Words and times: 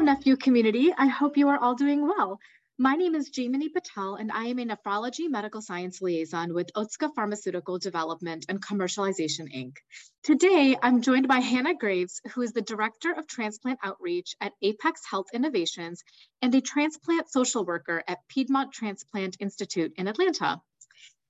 NephU 0.00 0.40
community. 0.40 0.94
I 0.96 1.08
hope 1.08 1.36
you 1.36 1.48
are 1.48 1.58
all 1.58 1.74
doing 1.74 2.00
well. 2.00 2.38
My 2.78 2.94
name 2.94 3.14
is 3.14 3.30
Jaimini 3.30 3.70
Patel, 3.70 4.14
and 4.14 4.32
I 4.32 4.46
am 4.46 4.58
a 4.58 4.64
nephrology 4.64 5.28
medical 5.28 5.60
science 5.60 6.00
liaison 6.00 6.54
with 6.54 6.72
Otsuka 6.74 7.14
Pharmaceutical 7.14 7.78
Development 7.78 8.46
and 8.48 8.64
Commercialization, 8.64 9.54
Inc. 9.54 9.76
Today, 10.22 10.74
I'm 10.82 11.02
joined 11.02 11.28
by 11.28 11.40
Hannah 11.40 11.74
Graves, 11.74 12.22
who 12.32 12.40
is 12.40 12.52
the 12.52 12.62
Director 12.62 13.12
of 13.12 13.26
Transplant 13.26 13.80
Outreach 13.82 14.34
at 14.40 14.54
Apex 14.62 15.02
Health 15.10 15.26
Innovations 15.34 16.02
and 16.40 16.54
a 16.54 16.62
transplant 16.62 17.30
social 17.30 17.66
worker 17.66 18.02
at 18.08 18.26
Piedmont 18.28 18.72
Transplant 18.72 19.36
Institute 19.38 19.92
in 19.98 20.08
Atlanta. 20.08 20.62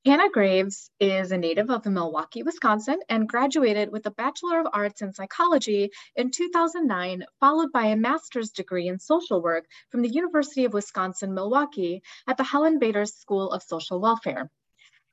Hannah 0.06 0.30
Graves 0.30 0.90
is 0.98 1.30
a 1.30 1.36
native 1.36 1.68
of 1.68 1.84
Milwaukee, 1.84 2.42
Wisconsin, 2.42 3.00
and 3.10 3.28
graduated 3.28 3.92
with 3.92 4.06
a 4.06 4.10
Bachelor 4.10 4.60
of 4.60 4.68
Arts 4.72 5.02
in 5.02 5.12
Psychology 5.12 5.90
in 6.16 6.30
2009, 6.30 7.26
followed 7.38 7.70
by 7.70 7.84
a 7.84 7.96
master's 7.96 8.48
degree 8.48 8.88
in 8.88 8.98
social 8.98 9.42
work 9.42 9.66
from 9.90 10.00
the 10.00 10.08
University 10.08 10.64
of 10.64 10.72
Wisconsin-Milwaukee 10.72 12.02
at 12.26 12.38
the 12.38 12.44
Helen 12.44 12.78
Bader 12.78 13.04
School 13.04 13.50
of 13.50 13.62
Social 13.62 14.00
Welfare. 14.00 14.50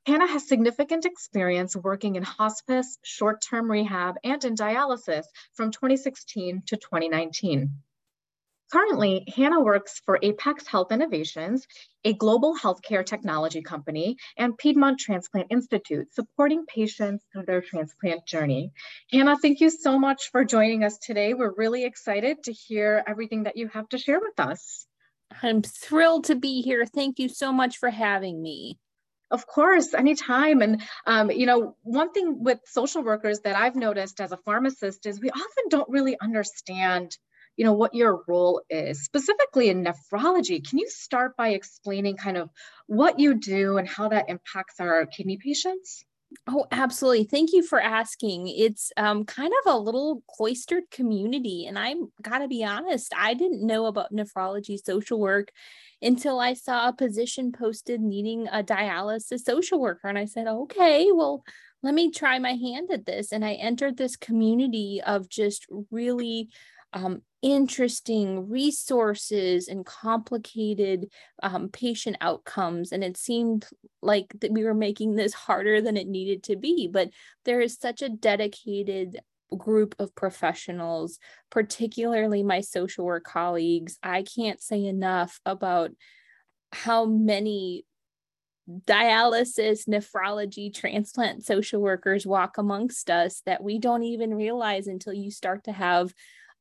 Hannah 0.06 0.26
has 0.26 0.48
significant 0.48 1.04
experience 1.04 1.76
working 1.76 2.16
in 2.16 2.22
hospice, 2.22 2.96
short-term 3.02 3.70
rehab, 3.70 4.14
and 4.24 4.42
in 4.42 4.54
dialysis 4.54 5.24
from 5.52 5.70
2016 5.70 6.62
to 6.64 6.76
2019. 6.78 7.82
Currently, 8.70 9.24
Hannah 9.34 9.60
works 9.60 10.02
for 10.04 10.18
Apex 10.22 10.66
Health 10.66 10.92
Innovations, 10.92 11.66
a 12.04 12.12
global 12.12 12.54
healthcare 12.54 13.04
technology 13.04 13.62
company, 13.62 14.18
and 14.36 14.58
Piedmont 14.58 15.00
Transplant 15.00 15.46
Institute, 15.50 16.12
supporting 16.12 16.66
patients 16.66 17.24
through 17.32 17.46
their 17.46 17.62
transplant 17.62 18.26
journey. 18.26 18.72
Hannah, 19.10 19.38
thank 19.38 19.60
you 19.60 19.70
so 19.70 19.98
much 19.98 20.30
for 20.30 20.44
joining 20.44 20.84
us 20.84 20.98
today. 20.98 21.32
We're 21.32 21.54
really 21.56 21.84
excited 21.84 22.42
to 22.44 22.52
hear 22.52 23.02
everything 23.06 23.44
that 23.44 23.56
you 23.56 23.68
have 23.68 23.88
to 23.88 23.98
share 23.98 24.20
with 24.20 24.38
us. 24.38 24.86
I'm 25.42 25.62
thrilled 25.62 26.24
to 26.24 26.34
be 26.34 26.60
here. 26.60 26.84
Thank 26.84 27.18
you 27.18 27.30
so 27.30 27.52
much 27.52 27.78
for 27.78 27.88
having 27.88 28.42
me. 28.42 28.78
Of 29.30 29.46
course, 29.46 29.94
anytime. 29.94 30.60
And, 30.60 30.82
um, 31.06 31.30
you 31.30 31.46
know, 31.46 31.76
one 31.82 32.12
thing 32.12 32.42
with 32.42 32.60
social 32.66 33.02
workers 33.02 33.40
that 33.40 33.56
I've 33.56 33.76
noticed 33.76 34.20
as 34.20 34.32
a 34.32 34.38
pharmacist 34.38 35.06
is 35.06 35.20
we 35.20 35.30
often 35.30 35.64
don't 35.68 35.88
really 35.88 36.18
understand 36.20 37.16
you 37.58 37.64
know, 37.64 37.72
what 37.72 37.92
your 37.92 38.22
role 38.28 38.62
is, 38.70 39.02
specifically 39.02 39.68
in 39.68 39.84
nephrology. 39.84 40.66
Can 40.66 40.78
you 40.78 40.88
start 40.88 41.36
by 41.36 41.48
explaining 41.48 42.16
kind 42.16 42.36
of 42.36 42.50
what 42.86 43.18
you 43.18 43.34
do 43.34 43.78
and 43.78 43.88
how 43.88 44.08
that 44.10 44.28
impacts 44.28 44.78
our 44.78 45.04
kidney 45.06 45.38
patients? 45.38 46.04
Oh, 46.46 46.66
absolutely. 46.70 47.24
Thank 47.24 47.52
you 47.52 47.64
for 47.64 47.80
asking. 47.80 48.46
It's 48.46 48.92
um, 48.96 49.24
kind 49.24 49.52
of 49.64 49.74
a 49.74 49.78
little 49.78 50.22
cloistered 50.30 50.84
community. 50.92 51.66
And 51.66 51.76
I'm 51.76 52.12
got 52.22 52.38
to 52.38 52.48
be 52.48 52.62
honest, 52.62 53.12
I 53.16 53.34
didn't 53.34 53.66
know 53.66 53.86
about 53.86 54.12
nephrology 54.12 54.78
social 54.78 55.18
work 55.18 55.50
until 56.00 56.38
I 56.38 56.54
saw 56.54 56.88
a 56.88 56.92
position 56.92 57.50
posted 57.50 58.00
needing 58.00 58.46
a 58.46 58.62
dialysis 58.62 59.40
social 59.40 59.80
worker. 59.80 60.06
And 60.06 60.18
I 60.18 60.26
said, 60.26 60.46
okay, 60.46 61.08
well, 61.10 61.42
let 61.82 61.94
me 61.94 62.12
try 62.12 62.38
my 62.38 62.52
hand 62.52 62.90
at 62.92 63.04
this. 63.06 63.32
And 63.32 63.44
I 63.44 63.54
entered 63.54 63.96
this 63.96 64.16
community 64.16 65.00
of 65.04 65.28
just 65.28 65.66
really 65.90 66.50
um, 66.92 67.22
interesting 67.42 68.48
resources 68.48 69.68
and 69.68 69.84
complicated 69.84 71.10
um, 71.42 71.68
patient 71.68 72.16
outcomes. 72.20 72.92
And 72.92 73.04
it 73.04 73.16
seemed 73.16 73.66
like 74.02 74.26
that 74.40 74.52
we 74.52 74.64
were 74.64 74.74
making 74.74 75.14
this 75.14 75.34
harder 75.34 75.80
than 75.80 75.96
it 75.96 76.08
needed 76.08 76.42
to 76.44 76.56
be. 76.56 76.88
But 76.90 77.10
there 77.44 77.60
is 77.60 77.78
such 77.78 78.02
a 78.02 78.08
dedicated 78.08 79.20
group 79.56 79.94
of 79.98 80.14
professionals, 80.14 81.18
particularly 81.50 82.42
my 82.42 82.60
social 82.60 83.04
work 83.04 83.24
colleagues. 83.24 83.98
I 84.02 84.22
can't 84.22 84.60
say 84.60 84.84
enough 84.84 85.40
about 85.46 85.90
how 86.72 87.06
many 87.06 87.84
dialysis, 88.68 89.88
nephrology, 89.88 90.74
transplant 90.74 91.44
social 91.44 91.80
workers 91.80 92.26
walk 92.26 92.58
amongst 92.58 93.08
us 93.08 93.40
that 93.46 93.62
we 93.62 93.78
don't 93.78 94.02
even 94.02 94.34
realize 94.34 94.86
until 94.86 95.14
you 95.14 95.30
start 95.30 95.64
to 95.64 95.72
have 95.72 96.12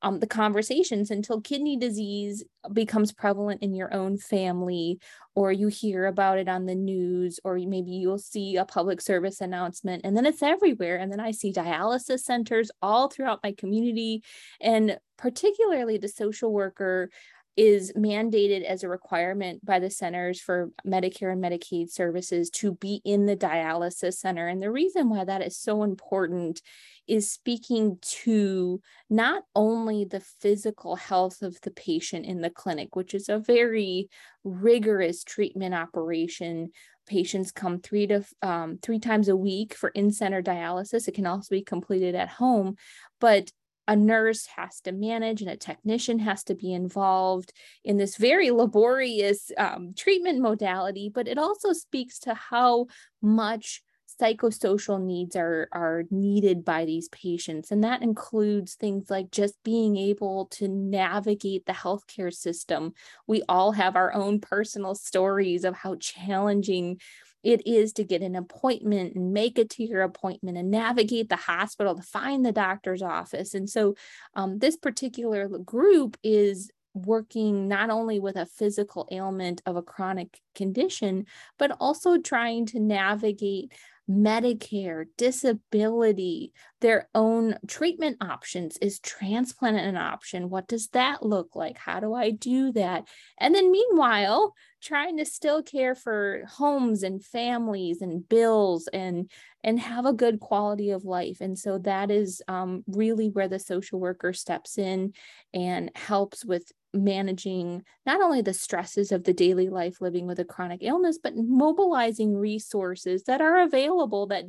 um, 0.02 0.20
the 0.20 0.28
conversations 0.28 1.12
until 1.12 1.42
kidney 1.42 1.78
disease 1.78 2.44
becomes 2.74 3.12
prevalent 3.12 3.62
in 3.64 3.74
your 3.74 3.94
own 3.94 4.18
family 4.18 5.00
or 5.36 5.52
you 5.52 5.68
hear 5.68 6.06
about 6.06 6.38
it 6.38 6.48
on 6.48 6.66
the 6.66 6.76
news 6.76 7.40
or 7.44 7.58
maybe 7.58 7.92
you'll 7.92 8.18
see 8.18 8.58
a 8.58 8.66
public 8.66 9.02
service 9.02 9.42
announcement 9.42 10.02
and 10.04 10.16
then 10.16 10.26
it's 10.26 10.44
everywhere 10.44 10.98
and 10.98 11.12
then 11.12 11.20
i 11.20 11.32
see 11.32 11.52
dialysis 11.52 12.20
centers 12.20 12.70
all 12.82 13.10
throughout 13.10 13.40
my 13.44 13.52
community 13.54 14.24
and 14.62 14.98
particularly 15.18 15.98
the 15.98 16.08
social 16.08 16.54
worker 16.54 17.10
is 17.58 17.92
mandated 17.94 18.64
as 18.64 18.84
a 18.84 18.88
requirement 18.88 19.66
by 19.66 19.80
the 19.80 19.90
Centers 19.90 20.40
for 20.40 20.70
Medicare 20.86 21.32
and 21.32 21.44
Medicaid 21.44 21.90
Services 21.90 22.52
to 22.52 22.76
be 22.76 23.02
in 23.04 23.26
the 23.26 23.36
dialysis 23.36 24.14
center. 24.14 24.48
And 24.48 24.62
the 24.62 24.72
reason 24.72 25.10
why 25.10 25.26
that 25.26 25.42
is 25.42 25.58
so 25.58 25.82
important 25.82 26.62
is 27.08 27.32
speaking 27.32 27.98
to 28.02 28.80
not 29.10 29.44
only 29.56 30.06
the 30.06 30.20
physical 30.20 30.96
health 30.96 31.42
of 31.42 31.60
the 31.62 31.72
patient 31.72 32.26
in 32.26 32.42
the 32.42 32.52
clinic, 32.52 32.96
which 32.96 33.16
is 33.16 33.28
a 33.28 33.40
very 33.40 34.08
rigorous 34.44 35.24
treatment 35.24 35.74
operation. 35.74 36.70
Patients 37.08 37.52
come 37.52 37.80
three 37.80 38.06
to 38.08 38.24
um, 38.42 38.78
three 38.84 39.00
times 39.00 39.30
a 39.30 39.36
week 39.36 39.74
for 39.74 39.90
in-center 39.90 40.44
dialysis. 40.44 41.08
It 41.08 41.16
can 41.16 41.26
also 41.26 41.56
be 41.56 41.64
completed 41.64 42.14
at 42.14 42.30
home, 42.30 42.76
but 43.20 43.52
a 43.88 43.96
nurse 43.96 44.46
has 44.48 44.82
to 44.82 44.92
manage 44.92 45.42
and 45.42 45.50
a 45.50 45.58
technician 45.58 46.20
has 46.20 46.44
to 46.46 46.56
be 46.56 46.74
involved 46.74 47.54
in 47.84 47.98
this 47.98 48.18
very 48.18 48.52
laborious 48.52 49.52
um, 49.58 49.94
treatment 49.96 50.40
modality, 50.40 51.10
but 51.14 51.28
it 51.28 51.38
also 51.38 51.74
speaks 51.74 52.20
to 52.20 52.34
how 52.34 52.88
much 53.22 53.82
psychosocial 54.20 55.02
needs 55.02 55.36
are 55.36 55.68
are 55.72 56.04
needed 56.10 56.66
by 56.66 56.86
these 56.86 57.08
patients. 57.10 57.72
And 57.72 57.84
that 57.84 58.02
includes 58.02 58.74
things 58.74 59.10
like 59.10 59.32
just 59.32 59.56
being 59.64 59.96
able 59.96 60.48
to 60.52 60.68
navigate 60.68 61.66
the 61.66 61.74
healthcare 61.74 62.34
system. 62.34 62.94
We 63.28 63.44
all 63.48 63.72
have 63.74 63.96
our 63.96 64.14
own 64.14 64.40
personal 64.40 64.96
stories 64.96 65.64
of 65.64 65.76
how 65.76 65.96
challenging 65.96 67.00
it 67.48 67.66
is 67.66 67.94
to 67.94 68.04
get 68.04 68.22
an 68.22 68.36
appointment 68.36 69.16
and 69.16 69.32
make 69.32 69.58
it 69.58 69.70
to 69.70 69.84
your 69.84 70.02
appointment 70.02 70.58
and 70.58 70.70
navigate 70.70 71.30
the 71.30 71.38
hospital 71.38 71.96
to 71.96 72.04
find 72.04 72.46
the 72.46 72.52
doctor's 72.52 73.02
office 73.02 73.54
and 73.54 73.70
so 73.70 73.96
um, 74.36 74.60
this 74.60 74.76
particular 74.76 75.48
group 75.48 76.18
is 76.24 76.70
working 76.94 77.68
not 77.68 77.90
only 77.90 78.20
with 78.20 78.36
a 78.36 78.46
physical 78.46 79.08
ailment 79.12 79.62
of 79.66 79.76
a 79.76 79.82
chronic 79.82 80.40
condition, 80.56 81.26
but 81.60 81.76
also 81.80 82.18
trying 82.18 82.66
to 82.66 82.80
navigate 82.80 83.72
Medicare, 84.10 85.06
disability, 85.18 86.54
their 86.80 87.10
own 87.14 87.58
treatment 87.68 88.18
options. 88.22 88.78
Is 88.78 89.00
transplant 89.00 89.78
an 89.78 89.98
option? 89.98 90.50
What 90.50 90.68
does 90.68 90.88
that 90.90 91.26
look 91.26 91.56
like? 91.56 91.78
How 91.78 92.00
do 92.00 92.14
I 92.14 92.32
do 92.32 92.72
that? 92.72 93.06
And 93.38 93.54
then, 93.54 93.70
meanwhile, 93.70 94.54
trying 94.82 95.18
to 95.18 95.26
still 95.26 95.64
care 95.64 95.96
for 95.96 96.44
homes 96.48 97.04
and 97.04 97.24
families 97.24 98.02
and 98.02 98.28
bills 98.28 98.88
and 98.94 99.30
and 99.64 99.80
have 99.80 100.06
a 100.06 100.14
good 100.14 100.40
quality 100.40 100.92
of 100.92 101.04
life. 101.04 101.42
And 101.42 101.58
so 101.58 101.80
that 101.80 102.12
is 102.12 102.42
um, 102.48 102.84
really 102.88 103.30
where 103.30 103.48
the 103.48 103.60
social 103.60 104.00
worker 104.00 104.32
steps 104.32 104.78
in 104.78 105.14
and 105.54 105.92
helps 105.96 106.46
with 106.46 106.72
managing 106.94 107.84
not 108.06 108.22
only 108.22 108.42
the 108.42 108.54
stresses 108.54 109.12
of 109.12 109.24
the 109.24 109.34
daily 109.34 109.70
life 109.70 110.00
living 110.00 110.26
with 110.26 110.40
a 110.40 110.46
chronic 110.46 110.80
illness, 110.84 111.20
but 111.22 111.34
mobilizing 111.36 112.36
resources 112.36 113.24
that 113.24 113.42
are 113.42 113.62
available 113.62 114.28
that 114.28 114.46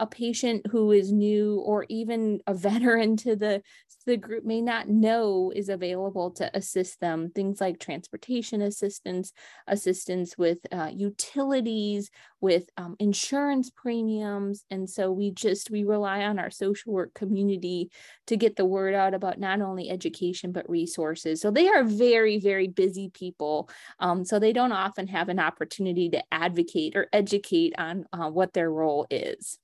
a 0.00 0.06
patient 0.06 0.66
who 0.70 0.90
is 0.90 1.12
new 1.12 1.60
or 1.60 1.86
even 1.88 2.40
a 2.46 2.54
veteran 2.70 3.16
to 3.18 3.36
the 3.36 3.62
the 4.06 4.16
group 4.16 4.44
may 4.44 4.62
not 4.62 4.88
know 4.88 5.52
is 5.54 5.68
available 5.68 6.30
to 6.32 6.50
assist 6.56 7.00
them. 7.00 7.30
Things 7.34 7.60
like 7.60 7.78
transportation 7.78 8.62
assistance 8.62 9.32
assistance 9.66 10.38
with 10.38 10.58
uh, 10.72 10.90
utilities 10.92 12.10
with 12.40 12.64
um, 12.78 12.96
insurance 12.98 13.70
premiums. 13.70 14.64
And 14.70 14.88
so 14.88 15.12
we 15.12 15.30
just 15.30 15.70
we 15.70 15.84
rely 15.84 16.22
on 16.24 16.38
our 16.38 16.50
social 16.50 16.92
work 16.92 17.12
community 17.14 17.90
to 18.26 18.36
get 18.36 18.56
the 18.56 18.64
word 18.64 18.94
out 18.94 19.14
about 19.14 19.38
not 19.38 19.60
only 19.60 19.90
education 19.90 20.50
but 20.50 20.68
resources. 20.68 21.40
So 21.40 21.50
they 21.50 21.68
are 21.68 21.84
very 21.84 22.38
very 22.40 22.68
busy 22.68 23.10
people. 23.10 23.68
Um, 23.98 24.24
so 24.24 24.38
they 24.38 24.52
don't 24.52 24.72
often 24.72 25.08
have 25.08 25.28
an 25.28 25.38
opportunity 25.38 26.08
to 26.10 26.22
advocate 26.32 26.96
or 26.96 27.08
educate 27.12 27.74
on 27.78 28.06
uh, 28.12 28.30
what 28.30 28.54
their 28.54 28.70
role 28.70 29.06
is 29.10 29.58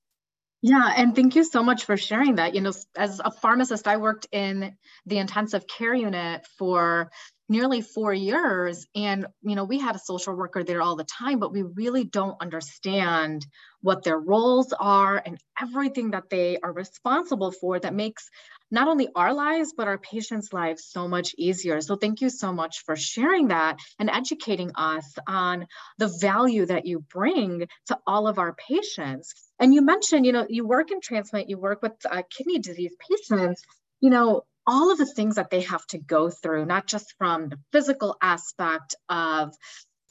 yeah, 0.62 0.93
and 0.97 1.14
thank 1.14 1.37
you 1.37 1.44
so 1.44 1.62
much 1.62 1.85
for 1.85 1.97
sharing 1.97 2.37
that. 2.37 2.55
You 2.55 2.61
know, 2.62 2.73
as 2.97 3.20
a 3.25 3.31
pharmacist, 3.31 3.87
I 3.87 3.99
worked 3.99 4.26
in 4.32 4.76
the 5.05 5.19
intensive 5.19 5.67
care 5.67 5.94
unit 5.94 6.47
for 6.58 7.11
nearly 7.49 7.81
four 7.81 8.12
years. 8.12 8.87
And, 8.94 9.26
you 9.43 9.55
know, 9.55 9.64
we 9.64 9.79
had 9.79 9.94
a 9.94 10.00
social 10.00 10.35
worker 10.35 10.64
there 10.64 10.82
all 10.82 10.97
the 10.97 11.05
time, 11.05 11.38
but 11.38 11.53
we 11.53 11.62
really 11.62 12.05
don't 12.05 12.41
understand 12.41 13.47
what 13.82 14.03
their 14.03 14.19
roles 14.19 14.73
are 14.73 15.23
and 15.25 15.38
everything 15.61 16.11
that 16.11 16.29
they 16.31 16.58
are 16.58 16.73
responsible 16.73 17.53
for 17.53 17.79
that 17.79 17.94
makes 17.94 18.29
not 18.70 18.88
only 18.88 19.08
our 19.14 19.32
lives, 19.32 19.72
but 19.76 19.88
our 19.88 19.98
patients' 19.98 20.52
lives 20.52 20.84
so 20.84 21.08
much 21.08 21.34
easier. 21.38 21.80
So 21.80 21.96
thank 21.96 22.20
you 22.20 22.30
so 22.30 22.52
much 22.52 22.82
for 22.84 22.96
sharing 22.96 23.48
that 23.48 23.78
and 23.98 24.10
educating 24.10 24.72
us 24.74 25.14
on 25.26 25.66
the 25.98 26.08
value 26.20 26.66
that 26.66 26.86
you 26.86 27.00
bring 27.00 27.66
to 27.86 27.98
all 28.06 28.28
of 28.28 28.38
our 28.38 28.54
patients. 28.54 29.34
And 29.58 29.72
you 29.72 29.82
mentioned, 29.82 30.26
you 30.26 30.32
know, 30.32 30.46
you 30.48 30.66
work 30.66 30.90
in 30.90 31.00
transplant, 31.00 31.48
you 31.48 31.58
work 31.58 31.82
with 31.82 31.92
uh, 32.08 32.22
kidney 32.30 32.58
disease 32.58 32.94
patients, 33.10 33.62
you 34.00 34.10
know, 34.10 34.42
all 34.66 34.90
of 34.90 34.98
the 34.98 35.06
things 35.06 35.36
that 35.36 35.50
they 35.50 35.60
have 35.62 35.86
to 35.86 35.98
go 35.98 36.28
through, 36.28 36.66
not 36.66 36.86
just 36.86 37.14
from 37.19 37.48
the 37.48 37.58
physical 37.72 38.16
aspect 38.20 38.96
of 39.08 39.54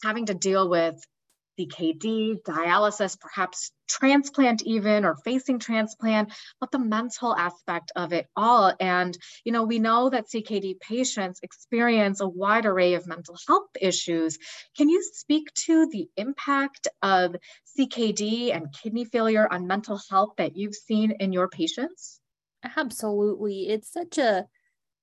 having 0.02 0.28
to 0.28 0.34
deal 0.34 0.70
with 0.70 0.96
CKD, 1.60 2.42
dialysis, 2.44 3.20
perhaps 3.20 3.72
transplant 3.88 4.64
even 4.64 5.06
or 5.06 5.16
facing 5.16 5.60
transplant, 5.60 6.34
but 6.60 6.72
the 6.72 6.80
mental 6.80 7.36
aspect 7.36 7.92
of 7.96 8.14
it 8.14 8.28
all. 8.36 8.74
And, 8.80 9.18
you 9.44 9.52
know, 9.52 9.64
we 9.64 9.80
know 9.80 10.10
that 10.10 10.30
CKD 10.30 10.80
patients 10.80 11.40
experience 11.44 12.22
a 12.22 12.28
wide 12.28 12.66
array 12.66 12.94
of 12.94 13.08
mental 13.08 13.38
health 13.48 13.70
issues. 13.80 14.38
Can 14.78 14.90
you 14.90 15.04
speak 15.14 15.54
to 15.66 15.88
the 15.92 16.08
impact 16.18 16.88
of 17.02 17.36
CKD 17.78 18.56
and 18.56 18.74
kidney 18.74 19.06
failure 19.06 19.48
on 19.52 19.68
mental 19.68 20.00
health 20.10 20.34
that 20.38 20.56
you've 20.56 20.76
seen 20.76 21.12
in 21.20 21.34
your 21.34 21.48
patients? 21.48 22.20
Absolutely. 22.78 23.70
It's 23.70 23.92
such 23.92 24.18
a 24.18 24.46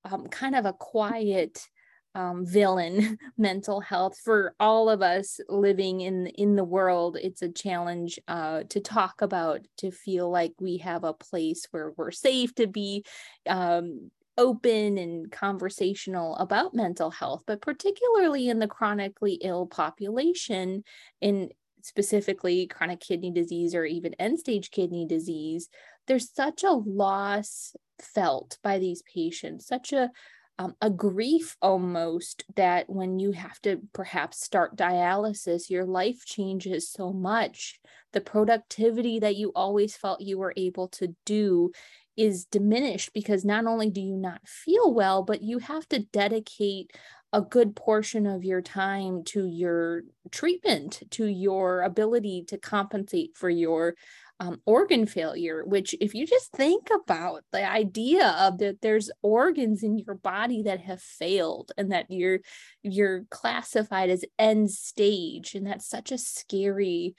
um, 0.05 0.27
kind 0.29 0.55
of 0.55 0.67
a 0.67 0.73
quiet 0.73 1.69
um, 2.15 2.45
villain 2.47 3.19
mental 3.39 3.81
health 3.81 4.19
for 4.23 4.55
all 4.61 4.89
of 4.89 5.03
us 5.03 5.41
living 5.49 6.01
in 6.01 6.27
in 6.27 6.57
the 6.57 6.65
world 6.65 7.17
it's 7.21 7.43
a 7.43 7.49
challenge 7.49 8.19
uh, 8.29 8.63
to 8.69 8.81
talk 8.81 9.23
about 9.23 9.61
to 9.79 9.91
feel 9.91 10.31
like 10.31 10.53
we 10.61 10.79
have 10.79 11.05
a 11.05 11.15
place 11.15 11.67
where 11.71 11.93
we're 11.97 12.11
safe 12.11 12.55
to 12.55 12.67
be 12.67 13.05
um, 13.49 14.11
open 14.39 14.97
and 14.99 15.31
conversational 15.31 16.37
about 16.37 16.75
mental 16.75 17.11
health 17.11 17.43
but 17.47 17.61
particularly 17.61 18.49
in 18.49 18.59
the 18.59 18.69
chronically 18.69 19.39
ill 19.43 19.67
population 19.67 20.83
in 21.21 21.51
specifically 21.83 22.67
chronic 22.67 23.01
kidney 23.01 23.31
disease 23.31 23.75
or 23.75 23.85
even 23.85 24.15
end 24.15 24.39
stage 24.39 24.71
kidney 24.71 25.07
disease 25.07 25.69
there's 26.07 26.33
such 26.33 26.63
a 26.65 26.71
loss 26.71 27.75
felt 28.01 28.59
by 28.63 28.79
these 28.79 29.03
patients 29.03 29.67
such 29.67 29.93
a 29.93 30.11
um, 30.59 30.75
a 30.81 30.91
grief 30.91 31.57
almost 31.63 32.45
that 32.57 32.89
when 32.89 33.19
you 33.19 33.33
have 33.33 33.61
to 33.63 33.81
perhaps 33.93 34.45
start 34.45 34.77
dialysis, 34.77 35.71
your 35.71 35.85
life 35.85 36.25
changes 36.25 36.91
so 36.91 37.13
much. 37.13 37.81
The 38.13 38.21
productivity 38.21 39.19
that 39.21 39.37
you 39.37 39.53
always 39.55 39.97
felt 39.97 40.21
you 40.21 40.39
were 40.39 40.53
able 40.57 40.89
to 40.89 41.15
do 41.25 41.73
is 42.17 42.45
diminished 42.45 43.13
because 43.15 43.45
not 43.45 43.67
only 43.67 43.91
do 43.91 44.01
you 44.01 44.17
not 44.17 44.47
feel 44.47 44.93
well, 44.93 45.23
but 45.23 45.43
you 45.43 45.59
have 45.59 45.89
to 45.89 46.01
dedicate 46.01 46.93
a 47.33 47.41
good 47.41 47.75
portion 47.75 48.27
of 48.27 48.45
your 48.45 48.61
time 48.61 49.25
to 49.25 49.47
your 49.47 50.03
treatment, 50.31 51.03
to 51.11 51.27
your 51.27 51.81
ability 51.81 52.45
to 52.49 52.59
compensate 52.59 53.31
for 53.35 53.49
your 53.49 53.95
um, 54.43 54.61
organ 54.67 55.07
failure, 55.07 55.63
which, 55.65 55.95
if 56.01 56.15
you 56.15 56.27
just 56.27 56.51
think 56.51 56.89
about 56.91 57.45
the 57.53 57.65
idea 57.65 58.35
of 58.41 58.59
that, 58.59 58.81
there's 58.83 59.09
organs 59.23 59.85
in 59.85 59.99
your 59.99 60.17
body 60.17 60.63
that 60.65 60.81
have 60.81 61.01
failed 61.01 61.71
and 61.79 61.93
that 61.93 62.07
you're 62.09 62.41
you're 62.83 63.25
classified 63.31 64.11
as 64.11 64.25
end 64.41 64.71
stage, 64.73 65.55
and 65.55 65.65
that's 65.65 65.89
such 65.89 66.11
a 66.11 66.19
scary 66.19 67.15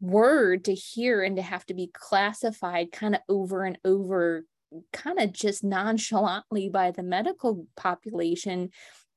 word 0.00 0.64
to 0.66 0.74
hear 0.74 1.22
and 1.22 1.36
to 1.36 1.42
have 1.42 1.66
to 1.66 1.74
be 1.74 1.90
classified 1.92 2.92
kind 2.92 3.16
of 3.16 3.20
over 3.28 3.64
and 3.64 3.78
over 3.84 4.44
kind 4.92 5.18
of 5.18 5.32
just 5.32 5.64
nonchalantly 5.64 6.68
by 6.68 6.92
the 6.92 7.02
medical 7.02 7.66
population 7.76 8.70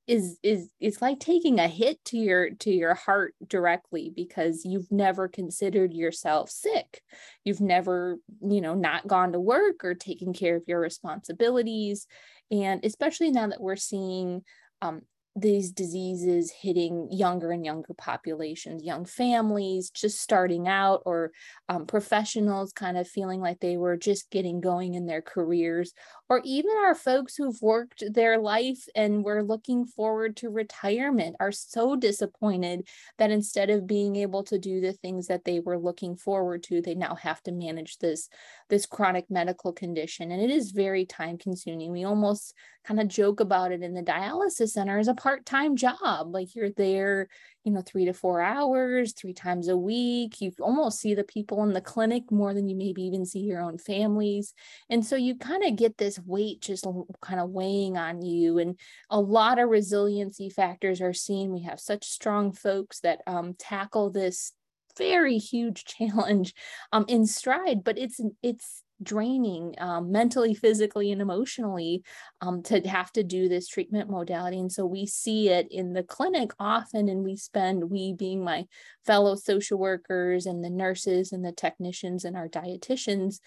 is 0.10 0.40
is 0.42 0.72
it's 0.80 1.04
like 1.04 1.20
taking 1.20 1.60
a 1.60 1.68
hit 1.68 2.04
to 2.04 2.18
your 2.18 2.50
to 2.50 2.72
your 2.72 2.96
heart 2.96 3.36
directly 3.48 4.12
because 4.14 4.66
you've 4.66 4.92
never 4.92 5.28
considered 5.28 5.94
yourself 5.94 6.50
sick. 6.50 7.02
You've 7.44 7.62
never 7.62 8.18
you 8.42 8.60
know 8.60 8.74
not 8.74 9.06
gone 9.06 9.34
to 9.34 9.40
work 9.40 9.86
or 9.86 9.94
taken 9.94 10.34
care 10.34 10.56
of 10.56 10.64
your 10.68 10.80
responsibilities. 10.80 12.08
And 12.50 12.84
especially 12.84 13.30
now 13.30 13.48
that 13.48 13.62
we're 13.62 13.76
seeing 13.76 14.42
um, 14.82 15.04
these 15.36 15.72
diseases 15.72 16.52
hitting 16.52 17.08
younger 17.12 17.52
and 17.52 17.64
younger 17.64 17.94
populations, 17.94 18.84
young 18.84 19.06
families 19.06 19.90
just 19.90 20.20
starting 20.20 20.68
out, 20.68 21.02
or 21.06 21.32
um, 21.70 21.86
professionals 21.86 22.74
kind 22.74 22.98
of 22.98 23.08
feeling 23.08 23.40
like 23.40 23.60
they 23.60 23.78
were 23.78 23.96
just 23.96 24.30
getting 24.32 24.60
going 24.60 24.96
in 24.96 25.06
their 25.06 25.22
careers, 25.22 25.94
or 26.30 26.42
even 26.44 26.72
our 26.84 26.96
folks 26.96 27.36
who've 27.36 27.62
worked 27.62 28.04
their 28.12 28.38
life 28.38 28.86
and 28.96 29.24
were 29.24 29.44
looking 29.44 29.86
forward 29.86 30.36
to 30.36 30.50
retirement 30.50 31.36
are 31.40 31.52
so 31.52 31.96
disappointed 31.96 32.88
that 33.18 33.32
instead 33.32 33.70
of 33.70 33.88
being 33.88 34.16
able 34.16 34.44
to 34.44 34.60
do 34.60 34.82
the 34.82 34.94
things 34.94 35.28
that 35.28 35.46
they 35.46 35.60
were 35.60 35.78
looking 35.78 36.16
forward 36.16 36.64
to, 36.64 36.82
they 36.82 36.96
now 36.96 37.16
have 37.16 37.42
to 37.44 37.52
manage 37.52 37.98
this, 38.00 38.30
this 38.70 38.86
chronic 38.86 39.30
medical 39.30 39.72
condition. 39.72 40.32
And 40.32 40.42
it 40.42 40.50
is 40.50 40.72
very 40.72 41.06
time 41.06 41.38
consuming. 41.38 41.92
We 41.92 42.04
almost 42.04 42.54
kind 42.90 43.00
of 43.00 43.08
joke 43.08 43.40
about 43.40 43.72
it 43.72 43.84
in 43.84 43.94
the 43.94 44.02
dialysis 44.02 44.70
center 44.70 44.98
as 44.98 45.08
a 45.08 45.14
part-time 45.14 45.76
job. 45.76 46.34
Like 46.34 46.56
you're 46.56 46.72
there 46.72 47.30
you 47.70 47.76
know, 47.76 47.82
three 47.82 48.06
to 48.06 48.14
four 48.14 48.42
hours, 48.42 49.14
three 49.14 49.34
times 49.34 49.68
a 49.68 49.78
week. 49.78 50.40
You 50.42 50.52
almost 50.62 51.00
see 51.00 51.14
the 51.14 51.24
people 51.24 51.62
in 51.64 51.74
the 51.74 51.82
clinic 51.82 52.32
more 52.32 52.54
than 52.54 52.70
you 52.70 52.76
maybe 52.76 53.04
even 53.04 53.26
see 53.26 53.40
your 53.40 53.62
own 53.62 53.78
families. 53.78 54.54
And 54.90 55.06
so 55.06 55.16
you 55.16 55.36
kind 55.36 55.64
of 55.64 55.76
get 55.76 55.98
this 55.98 56.20
weight 56.20 56.62
just 56.62 56.88
kind 57.22 57.40
of 57.40 57.50
weighing 57.50 57.98
on 57.98 58.22
you. 58.22 58.60
And 58.60 58.80
a 59.10 59.20
lot 59.20 59.60
of 59.60 59.70
resiliency 59.70 60.50
factors 60.50 61.02
are 61.02 61.14
seen. 61.14 61.54
We 61.54 61.64
have 61.64 61.80
such 61.80 62.06
strong 62.06 62.54
folks 62.54 63.02
that 63.02 63.20
um, 63.28 63.56
tackle 63.60 64.10
this 64.10 64.54
very 64.98 65.38
huge 65.38 65.84
challenge 65.86 66.54
um, 66.94 67.06
in 67.08 67.26
stride, 67.26 67.84
but 67.84 67.98
it's 67.98 68.20
it's 68.42 68.84
draining 69.02 69.76
um, 69.78 70.12
mentally, 70.12 70.54
physically, 70.54 71.12
and 71.12 71.22
emotionally 71.22 72.04
um, 72.42 72.62
to 72.64 72.82
have 72.82 73.12
to 73.14 73.24
do 73.24 73.48
this 73.48 73.68
treatment 73.68 74.10
modality. 74.10 74.60
And 74.60 74.72
so 74.72 74.86
we 74.86 75.06
see 75.06 75.50
it 75.50 75.68
in 75.72 75.94
the 75.94 76.04
clinic 76.04 76.52
often, 76.60 77.10
and 77.10 77.24
we 77.24 77.36
spend, 77.36 77.90
we 77.90 78.14
being 78.14 78.44
my 78.44 78.66
fellow 79.06 79.36
social 79.36 79.78
workers 79.78 80.46
and 80.46 80.64
the 80.64 80.70
nurses 80.70 81.32
and 81.32 81.44
the 81.44 81.52
technicians 81.52 82.26
and 82.26 82.36
our 82.36 82.48
dietitians, 82.50 83.40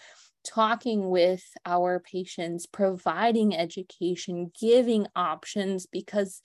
talking 0.45 1.09
with 1.09 1.43
our 1.65 1.99
patients, 1.99 2.65
providing 2.65 3.55
education, 3.55 4.51
giving 4.59 5.07
options 5.15 5.85
because 5.85 6.41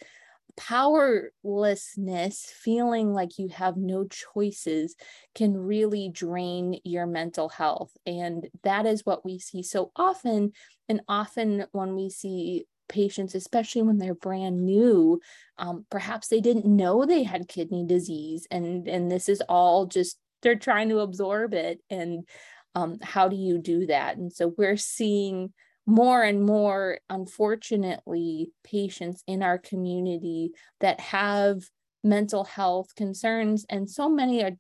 powerlessness, 0.59 2.45
feeling 2.45 3.13
like 3.13 3.39
you 3.39 3.49
have 3.49 3.77
no 3.77 4.07
choices, 4.07 4.97
can 5.35 5.57
really 5.57 6.11
drain 6.13 6.81
your 6.85 7.07
mental 7.07 7.49
health. 7.49 7.93
And 8.05 8.49
that 8.65 8.85
is 8.85 9.07
what 9.07 9.25
we 9.25 9.39
see 9.39 9.63
so 9.63 9.93
often. 9.97 10.53
And 10.89 11.01
often 11.09 11.67
when 11.73 11.95
we 11.95 12.11
see 12.11 12.67
patients, 12.89 13.35
especially 13.35 13.83
when 13.83 13.99
they're 13.99 14.15
brand 14.15 14.65
new, 14.65 15.21
um, 15.59 15.87
perhaps 15.91 16.29
they 16.29 16.41
didn't 16.41 16.67
know 16.67 17.05
they 17.05 17.23
had 17.23 17.49
kidney 17.49 17.85
disease, 17.87 18.47
and 18.51 18.89
and 18.89 19.11
this 19.11 19.29
is 19.29 19.43
all 19.49 19.87
just 19.87 20.19
they're 20.43 20.57
trying 20.57 20.89
to 20.89 21.01
absorb 21.01 21.55
it. 21.55 21.81
And 21.91 22.27
um, 22.75 22.99
how 23.03 23.29
do 23.29 23.37
you 23.37 23.59
do 23.59 23.87
that? 23.87 24.17
And 24.17 24.33
so 24.33 24.55
we're 24.57 24.77
seeing 24.77 25.53
more 25.89 26.23
and 26.23 26.45
more, 26.45 26.99
unfortunately, 27.09 28.53
patients 28.63 29.25
in 29.27 29.43
our 29.43 29.57
community 29.57 30.53
that 30.81 31.01
have 31.01 31.63
mental 32.05 32.45
health 32.45 32.95
concerns. 32.95 33.65
And 33.71 33.91
so 33.91 34.07
many 34.07 34.45
are, 34.45 34.51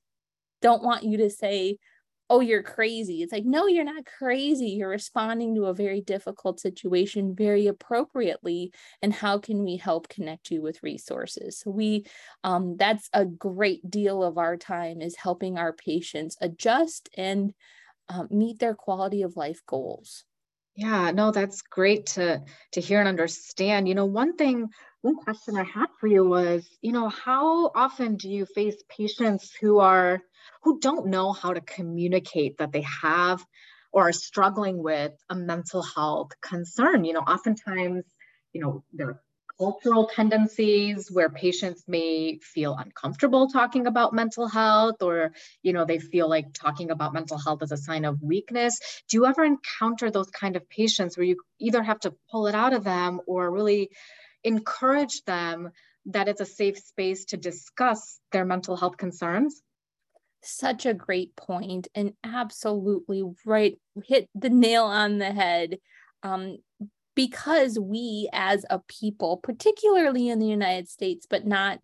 don't 0.63 0.83
want 0.83 1.05
you 1.05 1.19
to 1.19 1.29
say, 1.29 1.77
oh, 2.31 2.41
you're 2.41 2.63
crazy. 2.63 3.23
It's 3.23 3.33
like, 3.33 3.45
no, 3.45 3.67
you're 3.67 3.85
not 3.85 4.07
crazy. 4.07 4.69
You're 4.69 4.89
responding 4.89 5.55
to 5.55 5.67
a 5.67 5.75
very 5.75 6.01
difficult 6.01 6.61
situation 6.61 7.35
very 7.37 7.67
appropriately. 7.67 8.73
And 9.03 9.13
how 9.13 9.39
can 9.39 9.63
we 9.63 9.77
help 9.77 10.09
connect 10.09 10.51
you 10.51 10.63
with 10.63 10.83
resources? 10.83 11.59
So 11.59 11.71
we, 11.71 12.07
um, 12.43 12.79
that's 12.79 13.11
a 13.13 13.27
great 13.27 13.91
deal 13.91 14.23
of 14.23 14.39
our 14.39 14.57
time 14.57 15.03
is 15.03 15.17
helping 15.17 15.59
our 15.59 15.75
patients 15.75 16.39
adjust 16.41 17.11
and 17.19 17.53
um, 18.09 18.29
meet 18.31 18.61
their 18.61 18.75
quality 18.75 19.21
of 19.21 19.37
life 19.37 19.61
goals. 19.67 20.25
Yeah, 20.79 21.11
no, 21.11 21.33
that's 21.33 21.63
great 21.63 22.07
to 22.15 22.43
to 22.73 22.81
hear 22.81 23.01
and 23.01 23.09
understand. 23.09 23.89
You 23.89 23.95
know, 23.97 24.07
one 24.07 24.37
thing, 24.37 24.69
one 25.03 25.17
question 25.17 25.57
I 25.57 25.65
had 25.65 25.89
for 25.99 26.07
you 26.07 26.25
was, 26.25 26.69
you 26.81 26.93
know, 26.93 27.09
how 27.09 27.73
often 27.75 28.17
do 28.17 28.29
you 28.31 28.47
face 28.47 28.77
patients 28.89 29.53
who 29.61 29.81
are 29.81 30.21
who 30.63 30.79
don't 30.81 31.09
know 31.09 31.33
how 31.33 31.53
to 31.53 31.61
communicate 31.61 32.59
that 32.59 32.71
they 32.73 32.83
have 33.03 33.45
or 33.93 34.09
are 34.09 34.13
struggling 34.13 34.81
with 34.83 35.13
a 35.29 35.35
mental 35.35 35.83
health 35.83 36.31
concern? 36.41 37.05
You 37.05 37.15
know, 37.15 37.21
oftentimes, 37.23 38.05
you 38.53 38.61
know, 38.61 38.85
they're 38.93 39.21
cultural 39.59 40.07
tendencies 40.07 41.11
where 41.11 41.29
patients 41.29 41.85
may 41.89 42.39
feel 42.39 42.77
uncomfortable 42.77 43.49
talking 43.49 43.87
about 43.87 44.15
mental 44.15 44.49
health 44.49 45.03
or 45.03 45.33
you 45.63 45.73
know 45.73 45.85
they 45.85 45.99
feel 45.99 46.29
like 46.29 46.47
talking 46.55 46.91
about 46.91 47.13
mental 47.13 47.39
health 47.39 47.63
is 47.63 47.73
a 47.73 47.77
sign 47.77 48.05
of 48.05 48.23
weakness. 48.23 48.79
Do 49.09 49.17
you 49.17 49.27
ever 49.27 49.45
encounter 49.45 50.11
those 50.11 50.31
kind 50.31 50.57
of 50.57 50.69
patients 50.69 51.17
where 51.17 51.27
you 51.27 51.37
either 51.59 51.83
have 51.83 52.01
to 52.01 52.15
pull 52.31 52.47
it 52.47 52.55
out 52.55 52.73
of 52.73 52.85
them 52.85 53.21
or 53.27 53.51
really 53.51 53.91
encourage 54.45 55.23
them 55.25 55.71
that 56.07 56.29
it's 56.29 56.41
a 56.41 56.47
safe 56.47 56.79
space 56.79 57.27
to 57.27 57.37
discuss 57.37 58.21
their 58.33 58.45
mental 58.45 58.77
health 58.77 58.97
concerns? 58.97 59.63
Such 60.43 60.87
a 60.87 60.95
great 60.95 61.35
point 61.37 61.89
and 61.95 62.13
absolutely 62.23 63.25
right 63.45 63.79
hit 64.05 64.29
the 64.35 64.51
nail 64.51 64.85
on 64.85 65.19
the 65.19 65.33
head. 65.33 65.79
Um, 66.23 66.59
because 67.19 67.81
we 67.81 68.29
as 68.33 68.65
a 68.71 68.79
people, 68.87 69.39
particularly 69.39 70.29
in 70.29 70.39
the 70.39 70.47
United 70.47 70.89
States, 70.89 71.27
but 71.29 71.45
not 71.45 71.81